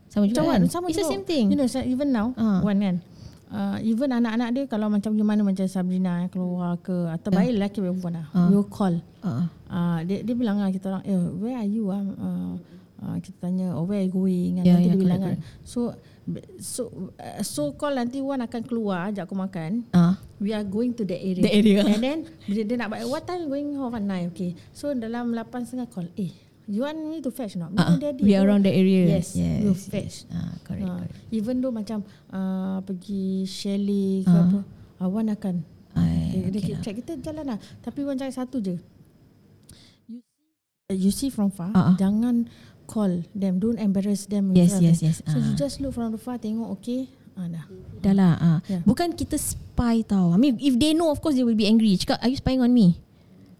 Sama 0.09 0.25
juga 0.25 0.41
kan? 0.41 0.65
Sama 0.65 0.89
It's 0.89 0.97
the 0.97 1.05
juga. 1.05 1.13
same 1.13 1.25
thing. 1.27 1.45
You 1.53 1.57
know, 1.59 1.69
even 1.85 2.09
now, 2.09 2.33
Ah. 2.33 2.65
Wan 2.65 2.81
kan. 2.81 2.97
Uh, 3.45 3.77
even 3.85 4.09
anak-anak 4.09 4.49
dia 4.57 4.63
kalau 4.65 4.89
macam 4.89 5.13
gimana 5.13 5.45
macam 5.45 5.69
Sabrina 5.69 6.25
keluar 6.33 6.81
ke 6.81 6.91
atau 7.13 7.29
baik 7.29 7.61
lelaki 7.61 7.77
perempuan 7.77 8.19
lah. 8.19 8.25
Ah. 8.33 8.49
We 8.49 8.57
will 8.57 8.65
call. 8.65 8.95
Ah. 9.21 9.45
Uh, 9.69 9.99
dia, 10.01 10.25
dia 10.25 10.33
bilang 10.33 10.57
lah 10.57 10.73
kita 10.73 10.89
orang, 10.89 11.03
eh, 11.05 11.19
where 11.37 11.55
are 11.61 11.69
you? 11.69 11.93
Ah? 11.93 12.01
Uh, 12.01 12.53
uh, 12.99 13.17
kita 13.17 13.37
tanya, 13.41 13.73
oh, 13.73 13.83
where 13.83 13.99
are 13.99 14.05
you 14.05 14.11
going? 14.11 14.59
And 14.59 14.65
Yeah, 14.65 14.77
nanti 14.77 14.87
yeah, 14.87 14.95
dia 14.95 15.01
bilang 15.01 15.19
kan. 15.21 15.35
So, 15.61 15.95
so, 16.57 16.81
uh, 17.15 17.41
so 17.41 17.73
call 17.73 17.93
nanti 17.93 18.19
Wan 18.19 18.39
akan 18.39 18.61
keluar, 18.61 19.09
ajak 19.09 19.25
aku 19.25 19.35
makan. 19.35 19.83
Ah. 19.91 20.15
We 20.37 20.51
are 20.51 20.63
going 20.63 20.91
to 20.93 21.03
the 21.03 21.15
area. 21.15 21.41
The 21.41 21.53
area. 21.53 21.81
And 21.83 21.99
then, 21.99 22.19
bila 22.43 22.61
dia 22.61 22.75
nak 22.75 22.89
what 23.05 23.23
time 23.23 23.47
going 23.47 23.73
home 23.73 23.95
at 23.95 24.03
night? 24.03 24.31
Okay. 24.31 24.53
So, 24.69 24.91
dalam 24.91 25.31
8.30 25.31 25.87
call, 25.87 26.07
eh, 26.15 26.31
you 26.65 26.81
want 26.81 26.97
me 26.97 27.21
to 27.21 27.29
fetch 27.29 27.55
not? 27.55 27.71
Ah, 27.73 27.93
No, 27.93 28.01
daddy. 28.01 28.25
we 28.25 28.33
are 28.33 28.43
around 28.43 28.63
the 28.63 28.73
area. 28.73 29.05
Yes, 29.11 29.37
we'll 29.37 29.77
fetch. 29.77 30.25
Ah, 30.29 30.57
correct, 30.61 30.83
Ah, 30.83 30.97
correct. 30.99 31.13
even 31.29 31.61
though 31.61 31.69
macam 31.69 32.01
uh, 32.29 32.81
pergi 32.81 33.45
chalet 33.45 34.23
ke 34.23 34.31
Ah. 34.31 34.43
apa, 34.43 34.59
Awan 34.97 35.27
akan 35.29 35.55
Ay, 35.93 36.49
dia 36.49 36.59
okay 36.59 36.61
keep 36.65 36.79
lah. 36.81 36.95
kita 36.95 37.13
jalan 37.21 37.45
lah. 37.45 37.59
Tapi 37.79 37.99
Wan 38.01 38.15
cakap 38.15 38.35
satu 38.35 38.59
je. 38.59 38.75
You, 40.07 40.19
you 40.89 41.11
see 41.11 41.29
from 41.29 41.49
far, 41.49 41.71
Ah, 41.71 41.93
ah. 41.93 41.95
jangan 41.95 42.47
call 42.85 43.25
them, 43.33 43.57
don't 43.59 43.77
embarrass 43.77 44.25
them. 44.25 44.53
Yes, 44.53 44.77
yes, 44.79 45.01
them. 45.01 45.09
yes. 45.11 45.15
So 45.25 45.37
you 45.37 45.53
Ah. 45.53 45.59
just 45.59 45.81
look 45.81 45.93
from 45.93 46.13
the 46.13 46.21
far, 46.21 46.37
tengok 46.37 46.69
okay, 46.79 47.09
ah, 47.35 47.49
dah. 47.49 47.65
Dah 47.99 48.13
lah. 48.13 48.33
Ah. 48.37 48.59
Yeah. 48.69 48.81
Bukan 48.85 49.17
kita 49.17 49.35
spy 49.35 50.05
tau. 50.05 50.31
I 50.31 50.37
mean, 50.37 50.57
if 50.61 50.77
they 50.77 50.93
know, 50.93 51.09
of 51.09 51.19
course 51.19 51.35
they 51.35 51.43
will 51.43 51.57
be 51.57 51.65
angry. 51.67 51.97
Cakap, 51.97 52.21
are 52.21 52.29
you 52.29 52.37
spying 52.37 52.61
on 52.61 52.71
me? 52.71 53.01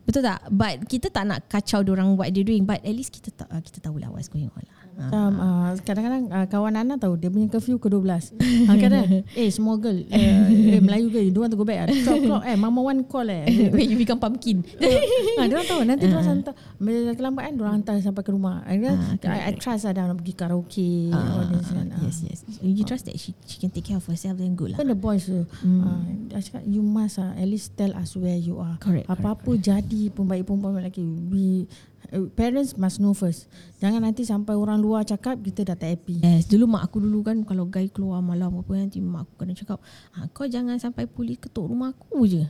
Betul 0.05 0.21
tak? 0.21 0.45
But 0.53 0.85
kita 0.85 1.09
tak 1.09 1.25
nak 1.25 1.49
kacau 1.49 1.81
orang 1.81 2.13
what 2.13 2.29
they 2.29 2.45
doing. 2.45 2.63
But 2.63 2.85
at 2.85 2.93
least 2.93 3.09
kita 3.09 3.33
tak, 3.33 3.49
uh, 3.49 3.57
kita 3.57 3.81
tahu 3.81 3.97
lah 3.97 4.13
what's 4.13 4.29
going 4.29 4.53
on 4.53 4.63
lah. 4.69 4.74
Ah. 4.95 5.11
Macam 5.11 5.31
uh, 5.43 5.69
kadang-kadang 5.83 6.23
uh, 6.31 6.47
kawan 6.47 6.79
Ana 6.79 6.95
tahu 6.95 7.19
dia 7.19 7.27
punya 7.27 7.51
curfew 7.51 7.75
ke 7.75 7.91
12. 7.91 8.07
ha, 8.07 8.71
kadang 8.83 9.27
eh 9.27 9.49
small 9.51 9.75
girl 9.75 9.99
uh, 9.99 10.15
eh, 10.15 10.79
Melayu 10.79 11.11
girl 11.11 11.25
you 11.27 11.33
don't 11.35 11.43
want 11.43 11.51
to 11.51 11.59
go 11.59 11.67
back 11.67 11.83
ah. 11.83 11.87
12 11.91 12.23
o'clock 12.23 12.43
eh 12.47 12.55
mama 12.55 12.79
one 12.79 13.03
call 13.03 13.27
eh. 13.27 13.43
When 13.75 13.85
you 13.91 13.99
become 13.99 14.23
pumpkin. 14.23 14.63
ha, 14.63 15.43
dia 15.51 15.55
orang 15.55 15.67
tahu 15.67 15.81
nanti 15.83 16.07
dia 16.07 16.23
hantar 16.23 16.53
bila 16.79 17.11
kelambat 17.11 17.41
kan 17.43 17.51
dia 17.53 17.63
orang 17.67 17.75
hantar 17.83 17.95
sampai 17.99 18.23
ke 18.23 18.31
rumah. 18.31 18.63
I, 18.63 18.75
Ah, 18.85 19.17
I, 19.25 19.39
I 19.49 19.53
trust 19.57 19.89
lah 19.89 19.97
dia 19.97 20.05
nak 20.05 20.21
pergi 20.21 20.33
karaoke 20.37 21.09
all 21.09 21.49
this 21.49 21.73
kan. 21.73 21.89
Ah. 21.91 21.99
yes, 22.05 22.21
yes. 22.23 22.39
You 22.61 22.85
trust 22.85 23.09
that 23.09 23.17
she 23.17 23.35
she 23.49 23.57
can 23.59 23.73
take 23.73 23.91
care 23.91 23.97
of 23.97 24.05
herself 24.05 24.39
then 24.39 24.53
good 24.55 24.75
lah. 24.75 24.77
Kan 24.79 24.87
the 24.87 24.95
boys 24.95 25.27
tu 25.27 25.43
hmm. 25.43 25.81
uh, 25.83 26.39
cakap 26.39 26.63
you 26.63 26.85
must 26.85 27.19
uh, 27.19 27.33
at 27.35 27.47
least 27.49 27.73
tell 27.75 27.91
us 27.97 28.15
where 28.15 28.37
you 28.37 28.61
are. 28.61 28.77
Correct, 28.79 29.09
Apa-apa 29.11 29.51
jadi 29.59 30.13
pun 30.13 30.29
baik 30.29 30.47
perempuan 30.47 30.77
lelaki 30.77 31.01
we 31.03 31.65
uh, 31.65 31.85
parents 32.33 32.75
must 32.75 32.97
know 32.97 33.11
first. 33.11 33.47
Jangan 33.79 34.01
nanti 34.01 34.23
sampai 34.23 34.53
orang 34.53 34.79
luar 34.79 35.03
cakap 35.03 35.39
kita 35.39 35.65
dah 35.65 35.77
tak 35.77 35.97
happy. 35.97 36.21
Yes, 36.21 36.45
dulu 36.45 36.69
mak 36.69 36.87
aku 36.89 37.01
dulu 37.01 37.25
kan 37.25 37.41
kalau 37.43 37.65
guy 37.65 37.87
keluar 37.89 38.21
malam 38.21 38.55
apa 38.59 38.71
nanti 38.75 38.99
mak 38.99 39.29
aku 39.29 39.33
kena 39.43 39.53
cakap, 39.53 39.79
ah, 40.13 40.25
kau 40.31 40.45
jangan 40.45 40.77
sampai 40.77 41.09
polis 41.09 41.37
ketuk 41.37 41.65
rumah 41.65 41.91
aku 41.93 42.25
je. 42.25 42.45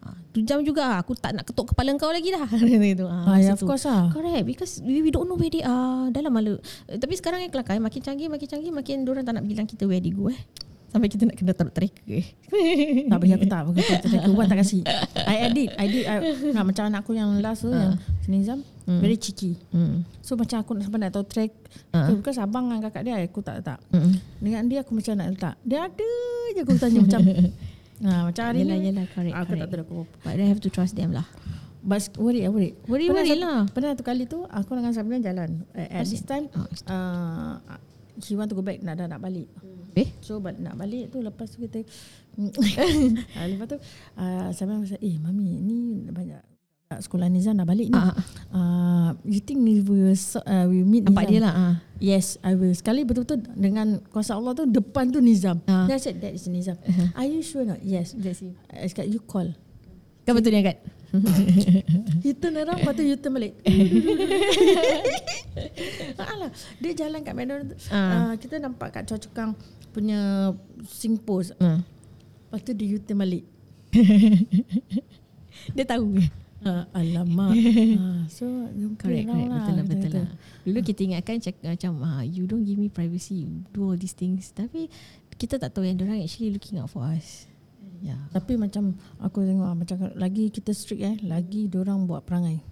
Ah, 0.00 0.16
tu 0.32 0.40
jam 0.40 0.64
juga 0.64 0.96
aku 0.96 1.12
tak 1.12 1.36
nak 1.36 1.44
ketuk 1.44 1.76
kepala 1.76 1.92
kau 2.00 2.08
lagi 2.08 2.32
dah. 2.32 2.48
Gitu. 2.88 3.04
Ah, 3.04 3.36
Ah, 3.36 3.52
of 3.52 3.60
course 3.60 3.84
lah. 3.84 4.08
Correct 4.08 4.48
because 4.48 4.80
we, 4.80 5.04
we 5.04 5.12
don't 5.12 5.28
know 5.28 5.36
where 5.36 5.52
they 5.52 5.60
are 5.60 6.08
dalam 6.08 6.32
malu. 6.32 6.56
Uh, 6.88 6.96
tapi 6.96 7.20
sekarang 7.20 7.44
yang 7.44 7.52
kelakar 7.52 7.76
makin 7.76 8.00
canggih 8.00 8.32
makin 8.32 8.48
canggih 8.48 8.72
makin 8.72 9.04
orang 9.04 9.28
tak 9.28 9.36
nak 9.36 9.44
bilang 9.44 9.68
kita 9.68 9.84
where 9.84 10.00
they 10.00 10.08
go 10.08 10.32
eh. 10.32 10.40
Sampai 10.90 11.06
kita 11.06 11.22
nak 11.22 11.34
kena 11.34 11.52
taruh 11.52 11.70
tracker. 11.70 12.02
eh. 12.12 12.26
Tak 13.10 13.16
bagi 13.16 13.32
aku 13.32 13.46
tak 13.46 13.60
Aku 13.62 13.72
tak 13.74 14.00
tak 14.02 14.26
Wan 14.28 14.44
tak 14.44 14.58
kasi 14.58 14.82
I 15.16 15.46
edit 15.46 15.70
I 15.72 15.84
edit 15.86 16.04
I, 16.04 16.16
nah, 16.50 16.66
Macam 16.68 16.82
anak 16.84 17.00
aku 17.00 17.14
yang 17.14 17.30
last 17.38 17.62
tu 17.62 17.70
Yang 17.70 17.94
Senizam 18.20 18.58
Very 18.84 19.14
cheeky 19.14 19.54
Hmm. 19.70 20.02
So 20.18 20.34
macam 20.34 20.58
aku 20.58 20.74
nak 20.74 20.84
sampai 20.84 21.00
nak 21.00 21.12
tahu 21.12 21.24
track 21.24 21.52
Ah. 21.88 22.10
uh. 22.10 22.18
Because 22.18 22.36
abang 22.36 22.66
dengan 22.66 22.82
kakak 22.84 23.02
dia 23.02 23.14
Aku 23.20 23.38
tak 23.38 23.62
letak 23.62 23.78
Mm. 23.88 24.12
Dengan 24.38 24.62
dia 24.66 24.78
aku 24.82 24.92
macam 24.92 25.14
nak 25.14 25.28
letak 25.30 25.54
Dia 25.62 25.78
ada 25.84 26.10
je 26.50 26.60
aku 26.60 26.74
tanya 26.74 27.00
macam 27.00 27.20
Nah, 28.00 28.18
macam 28.26 28.42
hari 28.44 28.60
Yelah, 28.60 28.76
ni 28.76 28.86
yelah, 28.88 29.06
correct, 29.08 29.34
Aku 29.36 29.52
tak 29.52 29.68
correct. 29.68 29.70
tahu 29.70 29.82
aku 29.86 29.98
But 30.20 30.34
I 30.34 30.46
have 30.48 30.58
to 30.58 30.68
trust 30.68 30.94
them 30.94 31.10
lah. 31.12 31.26
But 31.80 32.02
worry 32.14 32.42
worry 32.44 32.74
Worry, 32.84 33.06
Pernah 33.06 33.14
worry 33.16 33.30
satu- 33.30 33.40
lah. 33.40 33.58
Pernah 33.70 33.88
satu 33.94 34.04
kali 34.04 34.24
tu 34.26 34.38
Aku 34.44 34.70
dengan 34.74 34.90
Sabrina 34.90 35.22
jalan 35.22 35.62
At 35.72 36.02
this 36.04 36.20
time 36.20 36.50
Oh, 36.50 36.66
uh, 36.86 37.56
He 38.18 38.34
want 38.34 38.50
to 38.50 38.56
go 38.56 38.64
back 38.64 38.82
Nak 38.82 38.98
dah 38.98 39.06
nak 39.06 39.22
balik 39.22 39.46
Eh? 39.98 40.06
So 40.22 40.38
bal- 40.38 40.58
nak 40.58 40.78
balik 40.78 41.10
tu 41.10 41.18
lepas 41.18 41.50
tu 41.50 41.58
kita 41.60 41.82
uh, 42.38 43.46
lepas 43.50 43.66
tu 43.66 43.78
uh, 44.16 44.48
saya 44.54 44.70
macam 44.70 44.98
eh 45.02 45.16
mami 45.18 45.58
ni 45.58 45.78
banyak 46.06 46.38
sekolah 46.90 47.30
Nizam 47.30 47.54
dah 47.54 47.62
balik 47.62 47.86
ni. 47.86 47.94
Ah. 47.94 48.10
Uh, 48.50 49.10
you 49.22 49.38
think 49.38 49.62
we 49.62 49.78
will 49.78 50.10
so- 50.18 50.42
uh, 50.42 50.66
we 50.66 50.82
meet 50.82 51.06
Nampak 51.06 51.30
Nizam? 51.30 51.34
dia 51.38 51.42
lah. 51.46 51.54
Ah. 51.54 51.74
Yes, 52.02 52.34
I 52.42 52.58
will. 52.58 52.74
Sekali 52.74 53.06
betul-betul 53.06 53.46
dengan 53.54 54.02
kuasa 54.10 54.34
Allah 54.34 54.58
tu 54.58 54.66
depan 54.66 55.06
tu 55.06 55.22
Nizam. 55.22 55.62
Ah. 55.70 55.86
Then 55.86 55.94
I 55.94 56.02
said 56.02 56.18
that 56.18 56.34
is 56.34 56.50
Nizam. 56.50 56.74
Are 57.18 57.30
you 57.30 57.46
sure 57.46 57.62
not? 57.62 57.78
Yes. 57.86 58.18
That's 58.18 58.42
it. 58.42 58.58
I 58.74 58.90
cakap 58.90 59.06
you 59.06 59.22
call. 59.22 59.54
Kan 60.26 60.34
betul 60.34 60.50
dia 60.50 60.66
kan? 60.66 60.76
you 62.24 62.32
turn 62.32 62.54
around 62.54 62.78
Lepas 62.78 62.94
tu 62.94 63.02
you 63.02 63.14
turn 63.14 63.34
balik 63.34 63.54
Alah, 66.16 66.50
Dia 66.78 66.92
jalan 66.96 67.20
kat 67.20 67.34
McDonald 67.34 67.74
Ah. 67.90 68.30
uh. 68.30 68.32
Kita 68.36 68.56
nampak 68.56 68.94
kat 68.94 69.02
Choa 69.04 69.18
Chu 69.18 69.30
Kang 69.30 69.58
Punya 69.90 70.52
Sing 70.86 71.18
post 71.18 71.50
Hmm. 71.58 71.82
Lepas 72.46 72.60
tu 72.62 72.72
dia 72.72 72.86
you 72.88 72.98
turn 72.98 73.18
balik 73.18 73.42
Dia 75.74 75.84
tahu. 75.84 76.14
uh, 76.62 76.84
Alamak 76.92 77.58
uh, 77.98 78.22
So 78.30 78.46
Correct, 78.96 79.26
correct. 79.26 79.50
Betul 79.50 79.74
lah, 79.74 79.84
betul 79.84 80.10
kata-kata. 80.10 80.18
lah. 80.20 80.30
Dulu 80.62 80.78
kita 80.80 81.00
ingatkan 81.02 81.34
macam 81.42 81.92
ah, 82.04 82.22
you 82.22 82.46
don't 82.46 82.62
give 82.62 82.76
me 82.76 82.86
privacy, 82.86 83.42
you 83.42 83.66
do 83.70 83.82
all 83.82 83.98
these 83.98 84.14
things. 84.14 84.52
Tapi 84.52 84.86
kita 85.34 85.58
tak 85.58 85.74
tahu 85.74 85.82
yang 85.82 85.98
orang 85.98 86.22
actually 86.22 86.52
looking 86.52 86.78
out 86.78 86.86
for 86.86 87.02
us. 87.02 87.49
Yeah. 88.00 88.16
Tapi 88.32 88.56
macam 88.56 88.96
Aku 89.20 89.44
tengok 89.44 89.68
ah, 89.68 89.76
Macam 89.76 89.96
lagi 90.16 90.48
kita 90.48 90.72
strict 90.72 91.04
eh 91.04 91.16
Lagi 91.20 91.68
orang 91.68 92.08
buat 92.08 92.24
perangai 92.24 92.64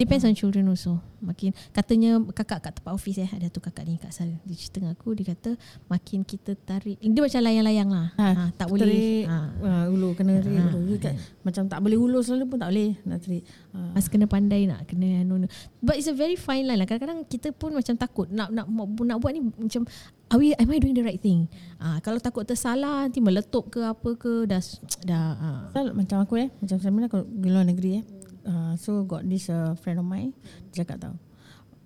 Depends 0.00 0.24
on 0.24 0.32
children 0.32 0.64
also. 0.64 0.96
Makin 1.20 1.52
katanya 1.76 2.16
kakak 2.32 2.64
kat 2.64 2.72
tempat 2.80 2.96
office 2.96 3.20
eh 3.20 3.28
ada 3.28 3.52
tu 3.52 3.60
kakak 3.60 3.84
ni 3.84 4.00
kat 4.00 4.08
sal. 4.08 4.32
Dia 4.48 4.56
cerita 4.56 4.80
dengan 4.80 4.96
aku 4.96 5.12
dia 5.12 5.28
kata 5.28 5.60
makin 5.92 6.24
kita 6.24 6.56
tarik 6.56 6.96
dia 6.96 7.20
macam 7.20 7.40
layang-layang 7.44 7.90
lah. 7.92 8.08
Ha, 8.16 8.26
ha, 8.32 8.44
tak 8.56 8.72
boleh. 8.72 8.88
Tarik 8.88 9.24
Ha. 9.28 9.36
uh, 9.60 9.92
Ulu 9.92 10.16
kena 10.16 10.40
tarik 10.40 10.56
Ah. 10.56 10.72
ulu. 10.72 10.96
Kat, 10.96 11.12
Macam 11.44 11.68
tak 11.68 11.78
boleh 11.84 12.00
ulu 12.00 12.18
selalu 12.24 12.48
pun 12.48 12.56
tak 12.56 12.72
boleh 12.72 12.96
Nak 13.04 13.18
tarik 13.20 13.44
uh, 13.76 13.92
Mas 13.92 14.08
kena 14.08 14.24
pandai 14.24 14.64
nak 14.64 14.88
kena 14.88 15.20
anu. 15.20 15.44
But 15.84 16.00
it's 16.00 16.08
a 16.08 16.16
very 16.16 16.40
fine 16.40 16.64
line 16.64 16.80
lah. 16.80 16.88
Kadang-kadang 16.88 17.28
kita 17.28 17.52
pun 17.52 17.76
macam 17.76 17.92
takut 18.00 18.32
nak 18.32 18.48
nak 18.48 18.64
nak, 18.72 18.88
nak 18.88 19.16
buat 19.20 19.36
ni 19.36 19.44
macam 19.44 19.84
are 20.32 20.40
we 20.40 20.56
am 20.56 20.72
I 20.72 20.80
doing 20.80 20.96
the 20.96 21.04
right 21.04 21.20
thing? 21.20 21.44
Ah 21.76 22.00
kalau 22.00 22.16
takut 22.16 22.48
tersalah 22.48 23.04
nanti 23.04 23.20
meletup 23.20 23.68
ke 23.68 23.84
apa 23.84 24.16
ke 24.16 24.48
dah 24.48 24.64
dah 25.04 25.26
ah. 25.36 25.60
Pasal 25.68 25.92
macam 25.92 26.24
aku 26.24 26.40
eh 26.40 26.48
Macam 26.64 26.80
saya 26.80 26.88
mana 26.88 27.12
aku 27.12 27.20
di 27.28 27.48
luar 27.52 27.68
negeri 27.68 28.00
eh 28.00 28.04
uh, 28.42 28.72
So 28.74 29.02
got 29.02 29.24
this 29.24 29.46
uh, 29.46 29.74
friend 29.76 29.98
of 29.98 30.06
mine 30.06 30.32
Dia 30.70 30.82
cakap 30.82 31.00
tau 31.00 31.14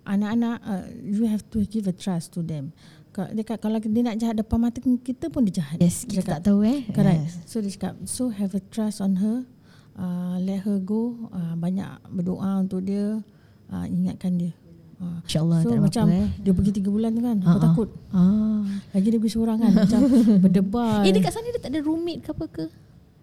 Anak-anak 0.03 0.57
uh, 0.61 0.85
You 1.01 1.25
have 1.25 1.41
to 1.49 1.65
give 1.65 1.85
a 1.85 1.95
trust 1.95 2.33
to 2.33 2.41
them 2.41 2.69
Dia 3.11 3.41
cakap 3.41 3.63
kalau 3.63 3.79
dia 3.79 4.01
nak 4.03 4.15
jahat 4.15 4.35
depan 4.35 4.59
mata 4.59 4.77
kita 4.77 5.27
pun 5.27 5.43
dia 5.43 5.59
jahat 5.59 5.79
Yes, 5.79 6.03
Dia 6.03 6.19
kita 6.19 6.21
cakap, 6.21 6.33
tak 6.35 6.41
tahu 6.45 6.59
eh. 6.61 6.79
Correct 6.89 7.21
Yes. 7.25 7.33
So 7.47 7.57
dia 7.57 7.71
cakap 7.71 7.93
So 8.05 8.29
have 8.29 8.53
a 8.53 8.61
trust 8.69 8.99
on 8.99 9.17
her 9.17 9.47
uh, 9.95 10.37
Let 10.37 10.61
her 10.63 10.77
go 10.77 11.31
uh, 11.31 11.55
Banyak 11.55 11.89
berdoa 12.11 12.61
untuk 12.61 12.83
dia 12.83 13.17
uh, 13.67 13.85
Ingatkan 13.87 14.37
dia 14.37 14.53
uh, 14.99 15.25
InsyaAllah 15.25 15.59
So 15.63 15.73
macam 15.75 16.05
apa 16.05 16.17
eh. 16.21 16.27
Dia 16.37 16.51
pergi 16.53 16.71
tiga 16.75 16.89
bulan 16.91 17.11
tu 17.11 17.21
kan 17.23 17.37
Aku 17.39 17.47
Ah, 17.47 17.55
ah. 17.55 17.63
takut 17.65 17.89
Ah. 18.13 18.61
Lagi 18.93 19.07
dia 19.09 19.17
pergi 19.17 19.33
seorang 19.33 19.57
kan 19.57 19.71
Macam 19.73 19.99
berdebar 20.43 21.01
Eh 21.01 21.11
dekat 21.11 21.31
sana 21.33 21.49
dia 21.49 21.57
tak 21.57 21.73
ada 21.73 21.81
roommate 21.81 22.21
ke 22.21 22.29
apa 22.29 22.45
ke? 22.45 22.65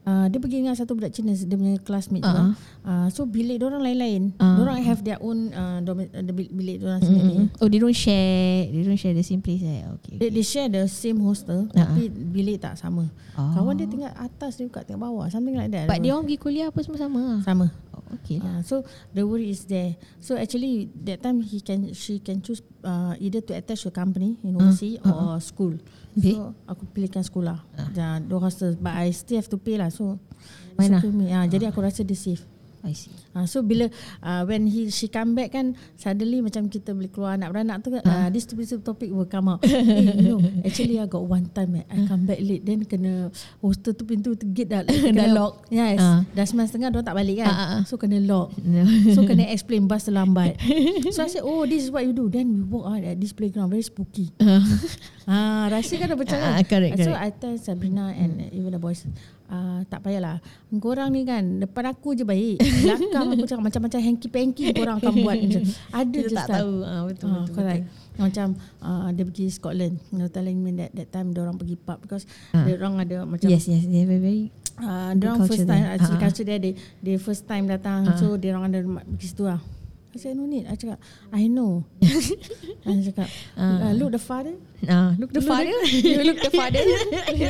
Uh, 0.03 0.27
dia 0.27 0.43
pergi 0.43 0.59
dengan 0.59 0.75
satu 0.75 0.99
budak 0.99 1.15
Cina 1.15 1.31
dia 1.31 1.55
punya 1.55 1.79
classmate 1.79 2.27
Ah, 2.27 2.51
uh-huh. 2.51 2.53
uh, 2.83 3.07
so 3.07 3.23
bilik 3.23 3.63
dia 3.63 3.71
orang 3.71 3.87
lain-lain. 3.87 4.35
Ah. 4.35 4.59
Uh. 4.59 4.67
Orang 4.67 4.83
have 4.83 4.99
their 5.07 5.15
own 5.23 5.55
uh, 5.55 5.79
domi- 5.79 6.11
uh, 6.11 6.27
the 6.27 6.35
bil- 6.35 6.51
bilik 6.51 6.83
dia 6.83 6.91
orang 6.91 7.03
sendiri. 7.07 7.35
Mm-hmm. 7.47 7.63
Oh 7.63 7.71
they 7.71 7.79
don't 7.79 7.95
share 7.95 8.67
They 8.67 8.83
don't 8.83 8.99
share 8.99 9.15
the 9.15 9.23
same 9.23 9.39
place 9.39 9.63
eh 9.63 9.87
Okay, 10.03 10.19
They, 10.19 10.27
okay. 10.27 10.31
they 10.35 10.43
share 10.43 10.67
the 10.67 10.91
same 10.91 11.23
hostel 11.23 11.71
Ah, 11.71 11.87
tapi 11.87 12.11
bilik 12.11 12.59
tak 12.59 12.75
sama. 12.83 13.15
Ah. 13.39 13.55
Kawan 13.55 13.79
dia 13.79 13.87
tinggal 13.87 14.11
atas 14.19 14.59
dia 14.59 14.67
kat 14.67 14.91
tinggal 14.91 15.07
bawah 15.07 15.31
something 15.31 15.55
like 15.55 15.71
that. 15.71 15.87
But 15.87 16.03
dia 16.03 16.19
orang 16.19 16.27
pergi 16.27 16.39
kuliah 16.43 16.67
apa 16.75 16.83
semua 16.83 16.99
sama 16.99 17.21
sama. 17.47 17.67
oh, 17.95 18.03
Okay 18.19 18.43
lah 18.43 18.59
Uh, 18.59 18.61
so 18.67 18.83
the 19.15 19.23
worry 19.23 19.55
is 19.55 19.71
there. 19.71 19.95
So 20.19 20.35
actually 20.35 20.91
that 21.07 21.23
time 21.23 21.47
he 21.47 21.63
can 21.63 21.95
she 21.95 22.19
can 22.19 22.43
choose 22.43 22.59
uh, 22.83 23.15
either 23.23 23.39
to 23.39 23.55
attach 23.55 23.87
to 23.87 23.89
a 23.89 23.95
company 23.95 24.35
in 24.43 24.59
overseas 24.59 24.99
or 25.07 25.39
school. 25.39 25.79
Baik. 26.13 26.37
So 26.37 26.53
aku 26.69 26.83
pilihkan 26.93 27.25
sekolah. 27.25 27.65
Dan 27.97 28.29
dua 28.29 28.49
hostel 28.49 28.77
but 28.77 28.93
I 28.93 29.09
still 29.17 29.41
have 29.41 29.49
to 29.49 29.57
pay 29.57 29.81
lah. 29.81 29.89
So 29.89 30.21
Mana? 30.77 31.01
with 31.01 31.17
me. 31.17 31.33
Ah, 31.33 31.49
jadi 31.49 31.73
aku 31.73 31.81
rasa 31.81 32.05
dia 32.05 32.17
safe. 32.17 32.45
I 32.83 32.93
see 32.99 33.15
Uh, 33.33 33.49
so 33.49 33.65
bila 33.65 33.89
uh, 34.21 34.45
when 34.45 34.69
he 34.69 34.93
she 34.93 35.09
come 35.09 35.33
back 35.33 35.57
kan 35.57 35.73
suddenly 35.97 36.45
macam 36.45 36.69
kita 36.69 36.93
boleh 36.93 37.09
keluar 37.09 37.41
anak 37.41 37.49
beranak 37.49 37.81
tu 37.81 37.89
kan 37.89 38.05
uh, 38.05 38.29
this 38.29 38.45
stupid 38.45 38.69
topic 38.85 39.09
will 39.09 39.25
come 39.25 39.49
out. 39.49 39.65
hey, 39.65 40.05
you 40.05 40.37
know, 40.37 40.39
actually 40.69 41.01
I 41.01 41.09
got 41.09 41.25
one 41.25 41.49
time 41.49 41.81
eh, 41.81 41.85
I 41.89 42.05
come 42.05 42.29
back 42.29 42.37
late 42.45 42.61
then 42.61 42.85
kena 42.85 43.33
hostel 43.65 43.97
tu 43.97 44.05
pintu 44.05 44.37
tu 44.37 44.45
gate 44.53 44.69
dah 44.69 44.85
kena, 44.85 45.33
lock. 45.33 45.65
Yes. 45.73 45.97
Ah. 45.97 46.29
Dah 46.37 46.45
sembilan 46.45 46.69
setengah 46.69 46.89
dia 46.93 47.01
tak 47.01 47.17
balik 47.17 47.37
kan. 47.41 47.49
Ah, 47.49 47.57
ah, 47.57 47.69
ah. 47.73 47.83
So 47.89 47.97
kena 47.97 48.21
lock. 48.21 48.53
So 49.17 49.25
kena 49.25 49.49
explain 49.49 49.89
bus 49.89 50.05
terlambat. 50.05 50.61
so 51.17 51.25
I 51.25 51.33
said, 51.33 51.41
oh 51.41 51.65
this 51.65 51.89
is 51.89 51.89
what 51.89 52.05
you 52.05 52.13
do. 52.13 52.29
Then 52.29 52.53
we 52.53 52.61
walk 52.69 52.93
out 52.93 53.01
at 53.01 53.17
this 53.17 53.33
playground 53.33 53.73
very 53.73 53.81
spooky. 53.81 54.29
ah, 55.25 55.73
rasa 55.73 55.97
kan 55.97 56.13
dah 56.13 56.21
percaya. 56.21 56.61
Ah, 56.61 56.65
correct, 56.69 57.01
So 57.01 57.17
correct. 57.17 57.25
I 57.25 57.29
tell 57.33 57.57
Sabrina 57.57 58.13
and 58.13 58.53
even 58.53 58.77
the 58.77 58.81
boys, 58.83 59.09
uh, 59.53 59.85
tak 59.87 60.01
payahlah. 60.01 60.41
Korang 60.75 61.13
ni 61.13 61.23
kan 61.23 61.61
depan 61.61 61.85
aku 61.87 62.17
je 62.17 62.25
baik. 62.25 62.57
Belakang 62.59 63.29
aku 63.31 63.45
cakap 63.45 63.63
macam-macam 63.63 64.01
hanky-panky 64.03 64.65
korang 64.75 64.97
akan 64.97 65.13
buat. 65.15 65.37
Macam, 65.37 65.63
ada 65.93 66.09
Kita 66.11 66.25
je 66.25 66.35
tak 66.35 66.47
style. 66.47 66.57
tahu 66.57 66.73
ah, 66.83 67.03
Betul 67.05 67.29
Ah, 67.29 67.37
betul, 67.39 67.55
correct. 67.55 67.85
betul. 67.85 68.19
Macam 68.19 68.47
uh, 68.81 69.09
dia 69.11 69.25
pergi 69.25 69.47
Scotland. 69.49 69.95
Were 70.11 70.29
telling 70.29 70.57
me 70.57 70.71
that 70.75 70.91
that 70.93 71.09
time 71.09 71.31
dia 71.31 71.41
orang 71.41 71.57
pergi 71.57 71.77
pub 71.77 72.01
because 72.01 72.25
Ah. 72.51 72.65
dia 72.65 72.75
orang 72.75 72.97
ada 72.99 73.17
macam 73.23 73.47
Yes 73.47 73.65
yes 73.67 73.85
They 73.85 74.03
a 74.03 74.09
very 74.09 74.49
uh, 74.79 75.13
dia 75.13 75.27
orang 75.27 75.45
first 75.45 75.65
time 75.65 75.85
actually 75.87 76.17
Ah. 76.17 76.23
culture 76.23 76.43
dia 76.43 76.57
they, 76.57 76.73
they 76.99 77.17
first 77.17 77.45
time 77.45 77.65
datang 77.67 78.05
Ah. 78.05 78.17
so 78.17 78.35
dia 78.35 78.53
orang 78.53 78.69
ada 78.69 78.81
pergi 79.11 79.27
situ 79.27 79.45
lah. 79.45 79.61
I 80.13 80.21
said 80.21 80.37
no 80.37 80.45
need. 80.45 80.69
I 80.69 80.77
cakap 80.77 81.01
I 81.33 81.49
know. 81.49 81.89
I 82.85 83.01
cakap 83.01 83.29
uh, 83.57 83.97
look 83.97 84.13
the 84.13 84.21
father. 84.21 84.53
ah, 84.85 85.17
Look 85.17 85.33
the 85.33 85.41
father 85.41 85.73
You 86.05 86.21
look 86.23 86.37
the 86.39 86.53
father 86.53 86.85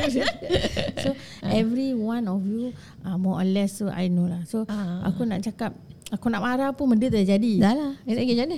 so 1.03 1.11
every 1.43 1.91
one 1.91 2.23
of 2.27 2.39
you 2.47 2.71
uh, 3.03 3.19
more 3.19 3.39
or 3.41 3.47
less 3.47 3.75
so 3.83 3.91
I 3.91 4.07
know 4.07 4.31
lah. 4.31 4.47
So 4.47 4.63
Ah. 4.71 5.03
aku 5.11 5.27
nak 5.27 5.43
cakap 5.43 5.75
aku 6.07 6.31
nak 6.31 6.39
marah 6.39 6.71
pun 6.71 6.87
benda 6.95 7.11
dah 7.11 7.19
jadi. 7.19 7.53
Dah 7.59 7.73
lah 7.75 7.91
Dia 8.07 8.15
nak 8.15 8.23
pergi 8.23 8.33
macam 8.33 8.47
mana 8.47 8.57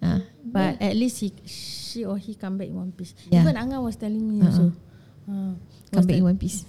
ah. 0.00 0.20
But 0.44 0.72
at 0.80 0.94
least 0.94 1.20
he 1.20 1.28
she 1.44 2.06
or 2.08 2.16
he 2.16 2.32
come 2.38 2.56
back 2.56 2.70
in 2.70 2.76
one 2.78 2.92
piece. 2.96 3.12
Yeah. 3.28 3.42
Even 3.42 3.60
Anga 3.60 3.76
was 3.76 4.00
telling 4.00 4.22
me 4.22 4.40
Uh-uh. 4.40 4.48
also. 4.48 4.64
Uh, 5.28 5.52
Come 5.92 6.04
back 6.08 6.16
in 6.16 6.24
one 6.24 6.40
piece 6.40 6.64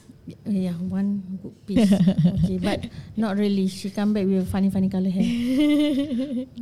Yeah, 0.46 0.74
one 0.82 1.22
good 1.38 1.54
piece. 1.70 1.86
okay, 2.42 2.58
but 2.58 2.90
not 3.22 3.38
really. 3.38 3.70
She 3.70 3.94
come 3.94 4.10
back 4.10 4.26
with 4.26 4.50
funny 4.50 4.74
funny 4.74 4.90
colour 4.90 5.14
hair. 5.14 5.22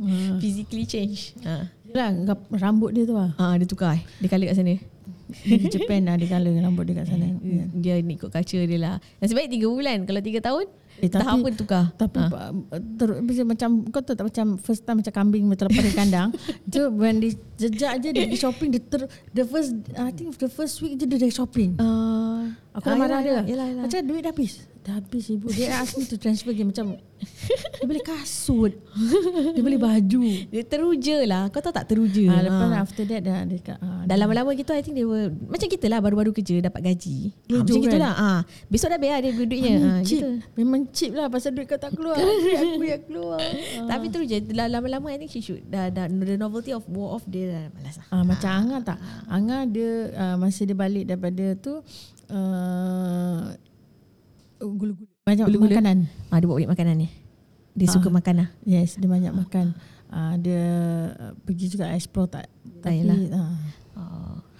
uh, 0.04 0.36
Physically 0.36 0.84
change 0.84 1.32
ah. 1.48 1.72
lah, 1.96 2.12
rambut 2.52 2.92
dia 2.92 3.08
tu 3.08 3.16
lah. 3.16 3.32
ah, 3.40 3.56
Dia 3.56 3.64
tukar 3.64 3.96
eh 3.96 4.02
Dia 4.20 4.28
colour 4.28 4.52
kat 4.52 4.56
sana 4.60 4.76
di 5.24 5.66
Japan 5.72 6.04
lah, 6.04 6.20
dia 6.20 6.28
colour 6.28 6.52
rambut 6.60 6.84
dia 6.84 7.00
kat 7.00 7.08
sana. 7.08 7.26
Yeah. 7.40 7.66
Dia 7.82 7.94
ni 8.04 8.20
ikut 8.20 8.28
culture 8.28 8.68
dia 8.68 8.76
lah 8.76 8.94
Nasib 9.18 9.40
baik 9.40 9.48
3 9.48 9.64
bulan 9.64 9.98
Kalau 10.04 10.20
3 10.20 10.44
tahun 10.44 10.66
Eh, 10.96 11.08
tapi- 11.08 11.26
apa 11.26 11.46
dia 11.46 11.56
tukar 11.56 11.84
Tapi 11.92 12.18
Ah. 12.18 12.50
ah. 12.50 12.80
terus 12.94 13.18
macam, 13.42 13.70
kau 13.88 13.98
tahu 13.98 14.14
tak 14.14 14.26
macam 14.26 14.46
first 14.56 14.82
time 14.82 14.98
macam 14.98 15.12
kambing 15.12 15.44
terlepas 15.52 15.82
dari 15.82 15.96
kandang. 15.96 16.28
so 16.72 16.86
when 16.88 17.18
dia 17.18 17.30
jejak 17.56 17.98
je 17.98 18.08
dia 18.10 18.24
pergi 18.24 18.38
shopping 18.38 18.68
dia 18.68 18.80
ter, 18.80 19.00
the 19.30 19.42
first 19.42 19.70
I 19.92 20.10
think 20.10 20.34
the 20.34 20.46
first 20.46 20.78
week 20.80 20.94
je 20.94 21.04
dia 21.04 21.16
dah 21.16 21.30
shopping. 21.30 21.74
Ah, 21.76 22.50
Aku 22.72 22.86
ah, 22.86 22.96
marah 22.96 23.20
dia. 23.20 23.42
yelah, 23.44 23.66
yelah. 23.66 23.82
Macam 23.84 23.98
duit 24.02 24.20
dah 24.20 24.30
habis. 24.30 24.52
Dah 24.80 24.98
habis 24.98 25.24
ibu. 25.28 25.46
Dia 25.48 25.78
ask 25.78 25.94
me 25.94 26.04
to 26.04 26.14
transfer 26.14 26.50
game 26.50 26.68
macam 26.68 26.98
dia 27.78 27.84
beli 27.84 28.02
kasut. 28.02 28.74
dia 29.50 29.62
beli 29.62 29.78
baju. 29.78 30.22
Dia 30.46 30.62
teruja 30.62 31.16
lah 31.24 31.48
Kau 31.48 31.58
tahu 31.58 31.72
tak 31.72 31.86
teruja 31.86 32.26
Ah, 32.28 32.42
lepas 32.42 32.68
Ah. 32.68 32.82
after 32.82 33.04
that 33.04 33.20
dah 33.20 33.38
dia 33.44 33.60
kat 33.60 33.78
ah, 33.78 33.93
Dah 34.04 34.16
lama-lama 34.16 34.52
gitu 34.52 34.70
I 34.70 34.80
think 34.80 34.94
dia 34.94 35.02
were, 35.02 35.28
Macam 35.44 35.64
kita 35.64 35.86
lah 35.86 35.98
Baru-baru 35.98 36.30
kerja 36.30 36.60
Dapat 36.60 36.80
gaji 36.84 37.32
ha, 37.46 37.52
Macam 37.56 37.72
kan? 37.72 37.82
gitu 37.82 37.96
lah 37.96 38.12
ha, 38.12 38.30
Besok 38.66 38.88
dah 38.88 38.98
bayar 38.98 39.18
dia 39.18 39.32
duitnya 39.32 39.72
ha, 39.72 39.78
Memang 39.78 39.98
cheap. 40.02 40.18
gitu. 40.18 40.28
Memang 40.54 40.80
cheap 40.88 41.12
lah 41.12 41.26
pasal 41.26 41.50
duit 41.50 41.64
kau 41.64 41.76
tak 41.76 41.90
keluar. 41.90 42.16
aku 42.74 42.82
yang 42.82 43.02
keluar. 43.02 43.38
Ah. 43.38 43.88
Tapi 43.90 44.06
terus 44.08 44.26
je 44.26 44.38
Lama-lama 44.50 45.06
I 45.08 45.16
think 45.16 45.28
she 45.28 45.40
should 45.40 45.64
dah, 45.64 45.88
dah, 45.88 46.04
The 46.06 46.36
novelty 46.36 46.70
of 46.70 46.84
war 46.86 47.14
off 47.14 47.24
Dia 47.24 47.44
dah 47.46 47.64
malas 47.72 47.96
lah 47.96 48.06
Ah, 48.08 48.22
macam 48.22 48.50
Anga 48.50 48.76
tak? 48.84 48.98
Anga 49.26 49.58
dia 49.64 49.90
uh, 50.12 50.36
masa 50.36 50.62
dia 50.62 50.74
balik 50.74 51.04
daripada 51.04 51.44
tu 51.56 51.80
uh, 52.28 53.42
gulu-gulu 54.56 54.94
banyak 55.22 55.44
Gulu-gulu. 55.46 55.72
makanan. 55.72 55.96
ha, 56.28 56.36
Dia 56.36 56.46
buat 56.46 56.56
balik 56.58 56.70
makanan 56.70 56.94
ni 56.96 57.08
Dia 57.72 57.88
suka 57.88 58.06
Ah. 58.06 58.14
makan 58.14 58.34
lah 58.36 58.48
Yes, 58.62 58.94
dia 58.94 59.06
banyak 59.06 59.32
makan. 59.32 59.72
Uh, 60.06 60.34
dia 60.38 60.62
pergi 61.42 61.66
juga 61.68 61.90
explore 61.90 62.30
tak. 62.30 62.46
Tapi 62.78 63.02
Yalah. 63.02 63.50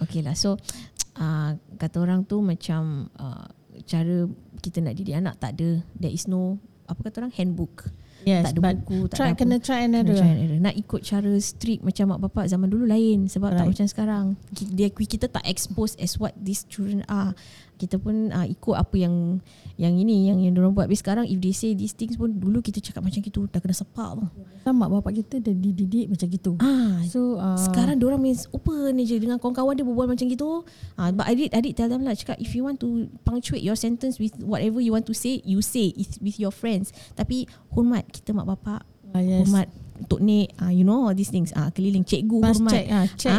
Okay 0.05 0.21
lah 0.21 0.37
So 0.37 0.55
uh, 1.21 1.57
Kata 1.75 1.97
orang 1.99 2.23
tu 2.29 2.39
macam 2.39 3.11
uh, 3.17 3.45
Cara 3.85 4.29
kita 4.63 4.79
nak 4.79 4.95
didik 4.95 5.17
anak 5.17 5.35
tak 5.41 5.59
ada 5.59 5.83
There 5.97 6.13
is 6.13 6.29
no 6.29 6.61
Apa 6.87 7.09
kata 7.09 7.25
orang 7.25 7.33
Handbook 7.35 7.89
Yes, 8.25 8.49
tak 8.49 8.57
ada 8.57 8.73
buku, 8.73 9.05
tak 9.05 9.15
try, 9.21 9.29
ada 9.29 9.33
apa. 9.37 9.41
kena 9.45 9.55
try 9.61 9.79
and 9.85 9.93
Kena 10.01 10.17
try 10.17 10.29
and 10.33 10.41
error. 10.41 10.57
Nak 10.57 10.75
ikut 10.81 11.01
cara 11.05 11.31
strict 11.37 11.85
macam 11.85 12.05
mak 12.09 12.19
bapak 12.25 12.49
zaman 12.49 12.73
dulu 12.73 12.89
lain 12.89 13.29
sebab 13.29 13.53
right. 13.53 13.59
tak 13.61 13.65
macam 13.69 13.85
sekarang. 13.85 14.25
Dia 14.49 14.89
kita 14.89 15.29
tak 15.29 15.45
expose 15.45 15.93
as 16.01 16.17
what 16.17 16.33
these 16.33 16.65
children 16.65 17.05
are. 17.05 17.37
Kita 17.75 17.99
pun 17.99 18.31
uh, 18.31 18.47
ikut 18.47 18.75
apa 18.75 18.95
yang 18.95 19.39
yang 19.75 19.93
ini 19.95 20.31
yang 20.31 20.39
yang 20.39 20.55
diorang 20.55 20.71
buat. 20.71 20.87
Tapi 20.87 20.97
sekarang 20.97 21.25
if 21.27 21.37
they 21.43 21.51
say 21.51 21.75
these 21.75 21.91
things 21.91 22.15
pun 22.15 22.31
dulu 22.31 22.63
kita 22.63 22.79
cakap 22.79 23.03
macam 23.03 23.19
gitu 23.19 23.45
dah 23.51 23.59
kena 23.59 23.75
sepak 23.75 24.09
tu. 24.19 24.25
Sama 24.63 24.87
mak 24.87 24.99
bapak 24.99 25.21
kita 25.23 25.43
dah 25.43 25.55
dididik 25.55 26.07
macam 26.07 26.27
gitu. 26.31 26.51
Ah, 26.63 27.03
So 27.11 27.37
uh, 27.37 27.59
sekarang 27.59 27.99
diorang 27.99 28.19
main 28.23 28.35
open 28.55 28.97
je 29.03 29.15
dengan 29.19 29.37
kawan-kawan 29.37 29.75
dia 29.75 29.85
berbual 29.85 30.07
macam 30.07 30.25
gitu. 30.25 30.63
Ah, 30.95 31.11
but 31.11 31.27
I 31.27 31.35
did, 31.35 31.51
I 31.51 31.61
did 31.61 31.75
tell 31.75 31.91
them 31.91 32.07
lah 32.07 32.15
cakap 32.15 32.39
if 32.39 32.55
you 32.55 32.63
want 32.63 32.79
to 32.81 33.11
punctuate 33.27 33.61
your 33.61 33.77
sentence 33.77 34.17
with 34.17 34.33
whatever 34.41 34.79
you 34.79 34.95
want 34.95 35.05
to 35.05 35.15
say, 35.15 35.43
you 35.43 35.59
say 35.59 35.91
it 35.93 36.17
with 36.23 36.39
your 36.39 36.51
friends. 36.51 36.95
Tapi 37.13 37.45
hormat 37.75 38.07
kita 38.09 38.31
mak 38.31 38.47
bapak, 38.47 38.81
uh, 39.11 39.21
yes. 39.21 39.45
hormat 39.45 39.67
Tok 39.97 40.19
Nek, 40.19 40.51
ah, 40.57 40.67
you 40.67 40.83
know 40.83 41.03
all 41.03 41.13
these 41.13 41.27
things. 41.27 41.49
Ah, 41.51 41.69
keliling 41.69 42.03
cikgu 42.03 42.35
Must 42.37 42.59
hormat. 42.59 42.71
check, 42.71 42.85
ah, 42.89 43.05
check. 43.15 43.31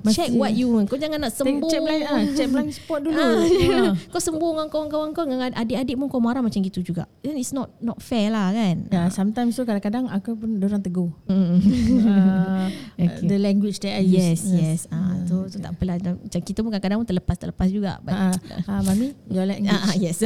Must- 0.00 0.14
check 0.14 0.30
what 0.32 0.50
you 0.50 0.66
want. 0.68 0.86
Kau 0.86 0.94
jangan 0.94 1.18
nak 1.18 1.32
sembung. 1.32 1.66
check 1.66 1.80
blind 1.80 2.04
ah, 2.04 2.22
check 2.30 2.48
blind 2.48 2.70
spot 2.70 3.00
dulu. 3.00 3.14
Ah, 3.14 3.34
Ah. 3.34 3.92
kau 4.12 4.20
sembung 4.20 4.54
dengan 4.54 4.68
kawan-kawan 4.68 5.10
kau 5.10 5.24
dengan 5.24 5.50
adik-adik 5.50 5.94
pun 5.94 6.06
kau 6.06 6.18
marah 6.18 6.38
macam 6.38 6.60
gitu 6.60 6.80
juga. 6.80 7.10
Then 7.20 7.34
it's 7.34 7.50
not 7.50 7.74
not 7.78 7.98
fair 7.98 8.30
lah 8.30 8.50
kan. 8.50 8.86
Ya, 8.88 9.10
sometimes 9.10 9.52
tu 9.52 9.62
kadang-kadang 9.62 10.06
aku 10.06 10.34
pun 10.34 10.54
orang 10.56 10.80
tegur. 10.80 11.10
Mm. 11.26 11.58
uh, 12.00 12.66
Okay. 13.04 13.26
The 13.26 13.36
language 13.36 13.78
that 13.80 13.96
I 13.96 14.02
use. 14.02 14.14
Yes, 14.38 14.40
yes. 14.46 14.80
Ah, 14.88 15.18
tu, 15.20 15.44
tu 15.48 15.58
tak 15.58 15.74
apalah. 15.74 15.98
Macam 15.98 16.40
kita 16.40 16.58
pun 16.58 16.70
kadang-kadang 16.70 16.98
pun 17.00 17.08
terlepas 17.08 17.36
terlepas 17.36 17.66
juga. 17.66 17.98
But, 18.00 18.14
Ah, 18.14 18.32
ah, 18.66 18.80
mami, 18.80 19.12
your 19.26 19.44
language. 19.44 19.74
ah, 19.74 19.94
yes. 19.94 20.22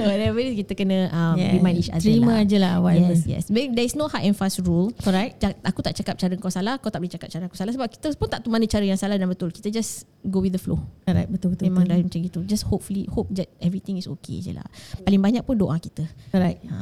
Whatever 0.00 0.40
kita 0.54 0.72
kena 0.74 1.10
um, 1.10 1.36
Yeah. 1.36 1.52
remind 1.56 1.76
each 1.78 1.88
other 1.88 2.02
Terima 2.02 2.32
lah. 2.32 2.42
aje 2.42 2.56
lah, 2.56 2.74
whatever. 2.78 3.12
Yes, 3.12 3.26
yes. 3.26 3.44
There 3.48 3.80
is 3.80 3.94
no 3.94 4.06
hard 4.06 4.19
and 4.22 4.36
fast 4.36 4.60
rule. 4.62 4.92
Correct. 5.00 5.40
Aku 5.64 5.80
tak 5.80 5.96
cakap 5.96 6.14
cara 6.16 6.32
kau 6.36 6.52
salah, 6.52 6.76
kau 6.80 6.88
tak 6.88 7.00
boleh 7.00 7.12
cakap 7.12 7.28
cara 7.28 7.44
aku 7.48 7.56
salah 7.56 7.72
sebab 7.74 7.88
kita 7.90 8.12
pun 8.16 8.28
tak 8.28 8.40
tahu 8.44 8.50
mana 8.52 8.64
cara 8.64 8.84
yang 8.84 8.98
salah 9.00 9.16
dan 9.20 9.28
betul. 9.28 9.52
Kita 9.52 9.68
just 9.68 10.04
go 10.24 10.40
with 10.40 10.54
the 10.54 10.60
flow. 10.60 10.80
Correct, 11.04 11.28
betul 11.28 11.52
betul. 11.52 11.68
Memang 11.68 11.84
betul. 11.84 11.96
dah 11.96 12.06
macam 12.06 12.20
gitu. 12.24 12.40
Just 12.46 12.64
hopefully 12.66 13.04
hope 13.10 13.28
that 13.34 13.48
everything 13.60 13.96
is 13.96 14.06
okay 14.06 14.40
je 14.40 14.56
lah. 14.56 14.64
Paling 15.02 15.20
banyak 15.20 15.42
pun 15.44 15.56
doa 15.58 15.76
kita. 15.76 16.04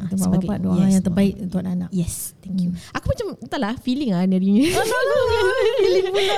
Kita 0.06 0.14
mak 0.14 0.18
sebagai- 0.18 0.48
bapak 0.48 0.58
doa 0.62 0.74
yes, 0.78 0.90
yang 0.92 1.02
doa. 1.02 1.08
terbaik 1.10 1.34
untuk 1.42 1.58
anak. 1.64 1.90
Yes, 1.90 2.37
thank 2.48 2.64
you. 2.64 2.72
Aku 2.96 3.04
macam 3.12 3.26
entahlah 3.36 3.76
feeling 3.78 4.16
ah 4.16 4.24
dari 4.24 4.48
ni. 4.48 4.72
feeling 5.78 6.06
pula. 6.08 6.34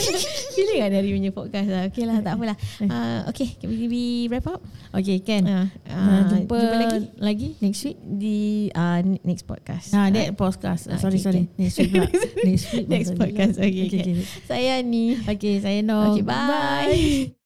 feeling 0.56 0.80
ah 0.80 0.90
dari 0.90 1.08
punya 1.12 1.30
podcast 1.30 1.68
lah. 1.68 1.82
Okay 1.92 2.04
lah, 2.08 2.18
tak 2.24 2.40
apalah. 2.40 2.56
Uh, 2.80 3.20
okay, 3.28 3.52
can 3.60 3.68
we, 3.68 3.84
we 3.86 4.04
wrap 4.32 4.48
up? 4.48 4.64
Okay, 4.96 5.20
can. 5.20 5.44
Uh, 5.44 5.66
Uh, 5.90 6.22
jumpa, 6.26 6.56
jumpa 6.56 6.76
lagi 6.80 6.98
lagi 7.20 7.48
next 7.60 7.84
week. 7.84 7.98
di 8.00 8.38
uh, 8.72 9.00
next 9.20 9.44
podcast. 9.44 9.92
Ah, 9.92 10.08
Uh, 10.08 10.08
that 10.16 10.32
podcast. 10.32 10.88
Ah, 10.88 10.96
sorry, 10.96 11.20
okay, 11.20 11.26
sorry. 11.28 11.42
Next 11.60 11.76
week 11.76 11.90
pula. 11.92 12.08
next 12.48 12.66
week. 12.72 12.86
next 12.88 13.12
podcast. 13.14 13.54
Okay, 13.60 13.84
Okay, 13.90 14.00
okay. 14.00 14.14
Saya 14.48 14.80
ni. 14.80 15.20
Okay, 15.20 15.60
saya 15.60 15.84
Noh. 15.84 16.16
Okay, 16.16 16.24
bye. 16.24 17.39